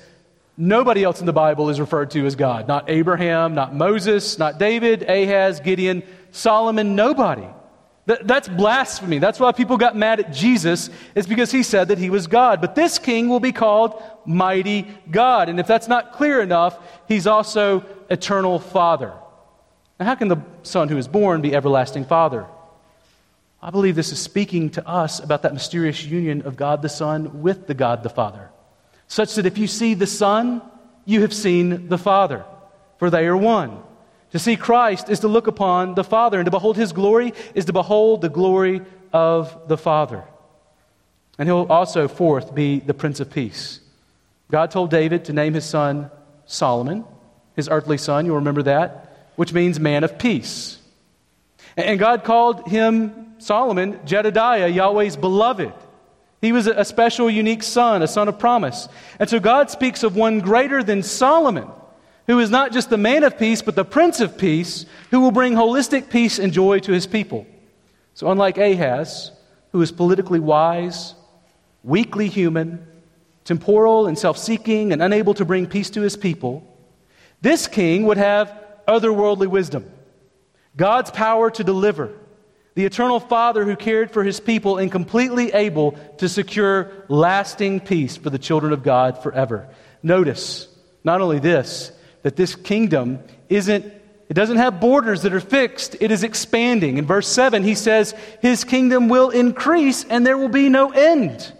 [0.56, 2.66] Nobody else in the Bible is referred to as God.
[2.66, 7.46] Not Abraham, not Moses, not David, Ahaz, Gideon, Solomon, nobody.
[8.06, 9.18] That's blasphemy.
[9.18, 12.60] That's why people got mad at Jesus, is because he said that he was God.
[12.60, 15.48] But this king will be called Mighty God.
[15.48, 16.78] And if that's not clear enough,
[17.08, 19.12] he's also Eternal Father.
[19.98, 22.46] Now, how can the Son who is born be Everlasting Father?
[23.60, 27.42] I believe this is speaking to us about that mysterious union of God the Son
[27.42, 28.50] with the God the Father,
[29.08, 30.62] such that if you see the Son,
[31.04, 32.44] you have seen the Father,
[32.98, 33.82] for they are one.
[34.36, 37.64] To see Christ is to look upon the Father, and to behold his glory is
[37.64, 40.24] to behold the glory of the Father.
[41.38, 43.80] And he'll also, fourth, be the Prince of Peace.
[44.50, 46.10] God told David to name his son
[46.44, 47.06] Solomon,
[47.54, 50.80] his earthly son, you'll remember that, which means man of peace.
[51.74, 55.72] And God called him Solomon, Jedediah, Yahweh's beloved.
[56.42, 58.86] He was a special, unique son, a son of promise.
[59.18, 61.70] And so God speaks of one greater than Solomon,
[62.26, 65.30] who is not just the man of peace, but the prince of peace, who will
[65.30, 67.46] bring holistic peace and joy to his people.
[68.14, 69.30] So, unlike Ahaz,
[69.72, 71.14] who is politically wise,
[71.84, 72.86] weakly human,
[73.44, 76.66] temporal and self seeking, and unable to bring peace to his people,
[77.42, 78.52] this king would have
[78.88, 79.90] otherworldly wisdom,
[80.76, 82.12] God's power to deliver
[82.76, 88.18] the eternal Father who cared for his people and completely able to secure lasting peace
[88.18, 89.68] for the children of God forever.
[90.02, 90.68] Notice,
[91.02, 91.90] not only this,
[92.26, 93.84] that this kingdom isn't
[94.28, 96.98] it doesn't have borders that are fixed, it is expanding.
[96.98, 101.52] In verse 7, he says, His kingdom will increase and there will be no end.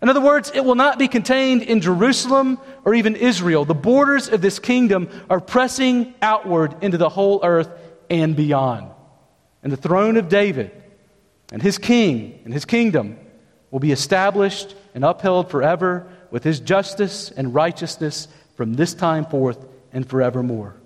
[0.00, 3.66] In other words, it will not be contained in Jerusalem or even Israel.
[3.66, 7.68] The borders of this kingdom are pressing outward into the whole earth
[8.08, 8.90] and beyond.
[9.62, 10.70] And the throne of David
[11.52, 13.18] and his king and his kingdom
[13.70, 19.64] will be established and upheld forever with his justice and righteousness from this time forth
[19.92, 20.76] and forevermore.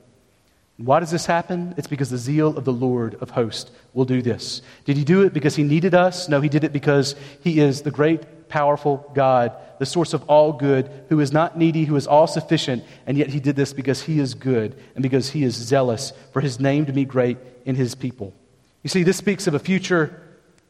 [0.79, 1.75] Why does this happen?
[1.77, 4.63] It's because the zeal of the Lord of hosts will do this.
[4.85, 6.29] Did he do it because he needed us?
[6.29, 10.53] No, he did it because he is the great, powerful God, the source of all
[10.53, 14.03] good, who is not needy, who is all sufficient, and yet he did this because
[14.03, 17.77] he is good and because he is zealous for his name to be great in
[17.77, 18.35] his people.
[18.83, 20.21] You see, this speaks of a future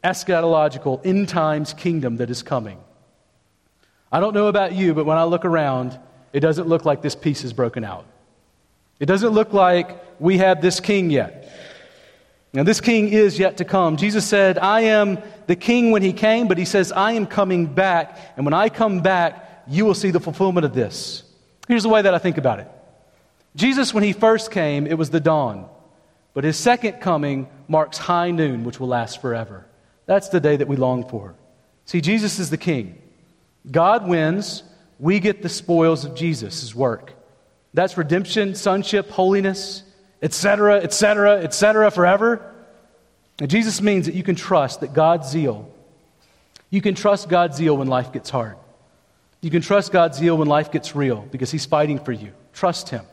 [0.04, 2.78] eschatological, end times kingdom that is coming.
[4.10, 5.98] I don't know about you, but when I look around,
[6.32, 8.04] it doesn't look like this peace is broken out.
[9.02, 11.52] It doesn't look like we have this king yet.
[12.52, 13.96] Now, this king is yet to come.
[13.96, 17.66] Jesus said, I am the king when he came, but he says, I am coming
[17.66, 18.16] back.
[18.36, 21.24] And when I come back, you will see the fulfillment of this.
[21.66, 22.70] Here's the way that I think about it
[23.56, 25.68] Jesus, when he first came, it was the dawn.
[26.32, 29.66] But his second coming marks high noon, which will last forever.
[30.06, 31.34] That's the day that we long for.
[31.86, 33.02] See, Jesus is the king.
[33.68, 34.62] God wins,
[35.00, 37.14] we get the spoils of Jesus' work.
[37.74, 39.82] That's redemption, sonship, holiness,
[40.20, 42.54] etc., etc., etc., forever.
[43.40, 45.70] And Jesus means that you can trust that God's zeal,
[46.70, 48.56] you can trust God's zeal when life gets hard.
[49.42, 52.32] You can trust God's zeal when life gets real because He's fighting for you.
[52.52, 53.04] Trust Him.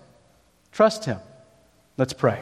[0.72, 1.18] Trust Him.
[1.98, 2.40] Let's pray.